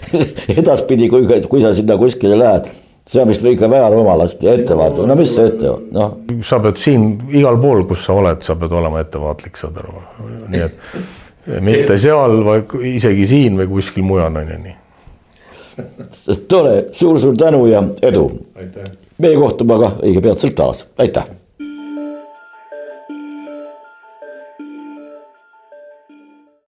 edaspidi, 0.60 1.08
kui, 1.12 1.26
kui 1.48 1.62
sa 1.64 1.72
sinna 1.76 1.96
kuskile 2.00 2.38
lähed, 2.38 2.68
see 3.08 3.22
on 3.22 3.30
vist 3.32 3.44
ikka 3.48 3.70
väga 3.70 3.88
rumalasti 3.94 4.50
ettevaatlik, 4.52 5.08
no 5.08 5.16
mis 5.18 5.32
sa 5.36 5.48
ette, 5.50 5.72
noh. 5.96 6.14
sa 6.46 6.60
pead 6.64 6.78
siin 6.80 7.08
igal 7.32 7.58
pool, 7.62 7.84
kus 7.88 8.06
sa 8.06 8.16
oled, 8.18 8.44
sa 8.46 8.56
pead 8.60 8.76
olema 8.78 9.02
ettevaatlik, 9.02 9.58
saad 9.60 9.80
aru, 9.82 10.04
nii 10.52 10.64
et 10.68 11.60
mitte 11.64 11.96
seal, 11.98 12.38
vaid 12.46 12.76
isegi 12.92 13.26
siin 13.26 13.58
või 13.58 13.70
kuskil 13.72 14.06
mujal 14.06 14.36
on 14.38 14.52
ju 14.54 14.60
nii. 14.62 14.76
Tore 16.48 16.74
suur,, 16.92 16.92
suur-suur 16.92 17.36
tänu 17.36 17.66
ja 17.66 17.84
edu. 18.02 18.30
meie 19.18 19.36
kohtume 19.36 19.74
aga 19.74 19.92
õige 20.02 20.24
peatselt 20.24 20.54
taas, 20.58 20.86
aitäh 20.98 21.41